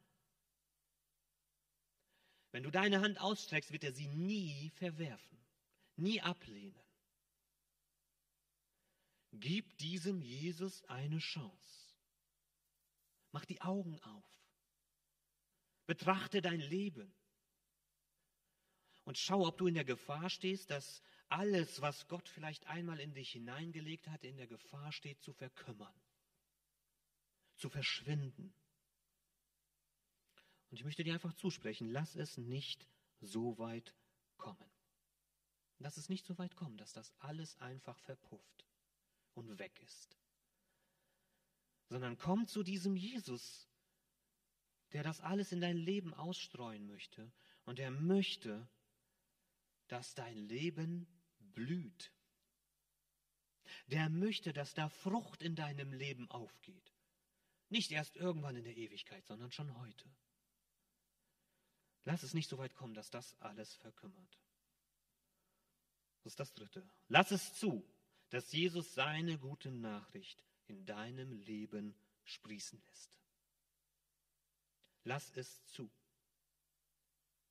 Wenn 2.50 2.62
du 2.62 2.70
deine 2.70 3.02
Hand 3.02 3.20
ausstreckst, 3.20 3.70
wird 3.70 3.84
er 3.84 3.92
sie 3.92 4.08
nie 4.08 4.70
verwerfen, 4.70 5.38
nie 5.96 6.22
ablehnen. 6.22 6.82
Gib 9.32 9.76
diesem 9.76 10.22
Jesus 10.22 10.82
eine 10.84 11.18
Chance. 11.18 11.94
Mach 13.30 13.44
die 13.44 13.60
Augen 13.60 14.00
auf. 14.00 14.43
Betrachte 15.86 16.40
dein 16.40 16.60
Leben. 16.60 17.14
Und 19.04 19.18
schau, 19.18 19.46
ob 19.46 19.58
du 19.58 19.66
in 19.66 19.74
der 19.74 19.84
Gefahr 19.84 20.30
stehst, 20.30 20.70
dass 20.70 21.02
alles, 21.28 21.80
was 21.80 22.08
Gott 22.08 22.28
vielleicht 22.28 22.66
einmal 22.66 23.00
in 23.00 23.12
dich 23.12 23.32
hineingelegt 23.32 24.08
hat, 24.08 24.24
in 24.24 24.36
der 24.36 24.46
Gefahr 24.46 24.92
steht 24.92 25.20
zu 25.22 25.32
verkümmern, 25.32 25.94
zu 27.56 27.68
verschwinden. 27.68 28.54
Und 30.70 30.78
ich 30.78 30.84
möchte 30.84 31.04
dir 31.04 31.12
einfach 31.12 31.34
zusprechen, 31.34 31.90
lass 31.90 32.16
es 32.16 32.38
nicht 32.38 32.88
so 33.20 33.58
weit 33.58 33.94
kommen. 34.38 34.70
Lass 35.78 35.96
es 35.96 36.08
nicht 36.08 36.24
so 36.24 36.38
weit 36.38 36.56
kommen, 36.56 36.76
dass 36.76 36.92
das 36.92 37.12
alles 37.18 37.56
einfach 37.58 37.98
verpufft 38.00 38.66
und 39.34 39.58
weg 39.58 39.78
ist. 39.82 40.16
Sondern 41.88 42.16
komm 42.16 42.46
zu 42.46 42.62
diesem 42.62 42.96
Jesus, 42.96 43.68
der 44.94 45.02
das 45.02 45.20
alles 45.20 45.50
in 45.50 45.60
dein 45.60 45.76
Leben 45.76 46.14
ausstreuen 46.14 46.86
möchte 46.86 47.30
und 47.64 47.78
der 47.78 47.90
möchte, 47.90 48.66
dass 49.88 50.14
dein 50.14 50.36
Leben 50.36 51.06
blüht. 51.40 52.12
Der 53.88 54.08
möchte, 54.08 54.52
dass 54.52 54.72
da 54.72 54.88
Frucht 54.88 55.42
in 55.42 55.56
deinem 55.56 55.92
Leben 55.92 56.30
aufgeht. 56.30 56.92
Nicht 57.70 57.90
erst 57.90 58.14
irgendwann 58.16 58.54
in 58.54 58.62
der 58.62 58.76
Ewigkeit, 58.76 59.26
sondern 59.26 59.50
schon 59.50 59.76
heute. 59.80 60.08
Lass 62.04 62.22
es 62.22 62.32
nicht 62.32 62.48
so 62.48 62.58
weit 62.58 62.74
kommen, 62.74 62.94
dass 62.94 63.10
das 63.10 63.34
alles 63.40 63.74
verkümmert. 63.74 64.38
Das 66.22 66.34
ist 66.34 66.40
das 66.40 66.54
Dritte. 66.54 66.88
Lass 67.08 67.32
es 67.32 67.54
zu, 67.54 67.84
dass 68.30 68.52
Jesus 68.52 68.94
seine 68.94 69.38
gute 69.38 69.72
Nachricht 69.72 70.44
in 70.68 70.86
deinem 70.86 71.32
Leben 71.32 71.96
sprießen 72.22 72.80
lässt. 72.90 73.23
Lass 75.04 75.30
es 75.36 75.64
zu. 75.66 75.90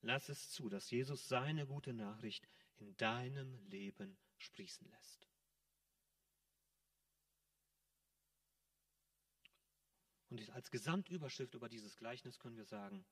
Lass 0.02 0.28
es 0.30 0.50
zu, 0.50 0.70
dass 0.70 0.90
Jesus 0.92 1.28
seine 1.28 1.66
gute 1.66 1.94
Nachricht 1.94 2.48
in 2.78 2.96
deinem 2.98 3.58
Leben 3.68 4.18
sprießen 4.38 4.88
lässt. 4.90 5.28
Und 10.30 10.50
als 10.50 10.72
Gesamtüberschrift 10.72 11.54
über 11.54 11.70
dieses 11.70 11.96
Gleichnis 11.96 12.40
können 12.40 12.58
wir 12.58 12.66
sagen, 12.66 13.06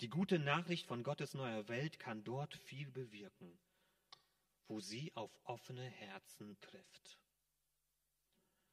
die 0.00 0.08
gute 0.08 0.38
Nachricht 0.38 0.86
von 0.86 1.04
Gottes 1.04 1.34
neuer 1.34 1.68
Welt 1.68 2.00
kann 2.00 2.24
dort 2.24 2.54
viel 2.56 2.90
bewirken, 2.90 3.60
wo 4.66 4.80
sie 4.80 5.14
auf 5.14 5.38
offene 5.44 5.84
Herzen 5.84 6.58
trifft. 6.60 7.18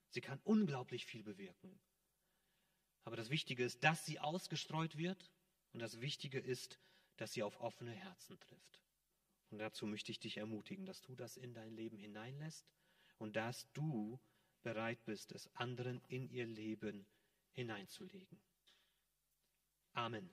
Sie 0.10 0.22
kann 0.22 0.40
unglaublich 0.44 1.06
viel 1.06 1.24
bewirken. 1.24 1.80
Aber 3.04 3.16
das 3.16 3.30
Wichtige 3.30 3.64
ist, 3.64 3.84
dass 3.84 4.06
sie 4.06 4.20
ausgestreut 4.20 4.98
wird 4.98 5.32
und 5.74 5.80
das 5.80 6.02
Wichtige 6.02 6.40
ist, 6.40 6.80
dass 7.18 7.34
sie 7.34 7.44
auf 7.44 7.60
offene 7.60 7.92
Herzen 7.92 8.40
trifft. 8.40 8.82
Und 9.50 9.60
dazu 9.60 9.86
möchte 9.86 10.12
ich 10.12 10.20
dich 10.20 10.38
ermutigen, 10.38 10.86
dass 10.86 11.02
du 11.02 11.16
das 11.16 11.38
in 11.38 11.54
dein 11.54 11.74
Leben 11.76 11.98
hineinlässt 11.98 12.66
und 13.18 13.36
dass 13.36 13.72
du 13.74 14.20
bereit 14.64 15.04
bist, 15.06 15.32
es 15.32 15.54
anderen 15.56 16.02
in 16.08 16.30
ihr 16.30 16.46
Leben 16.46 17.06
hineinzulegen. 17.52 18.40
Amen. 19.94 20.32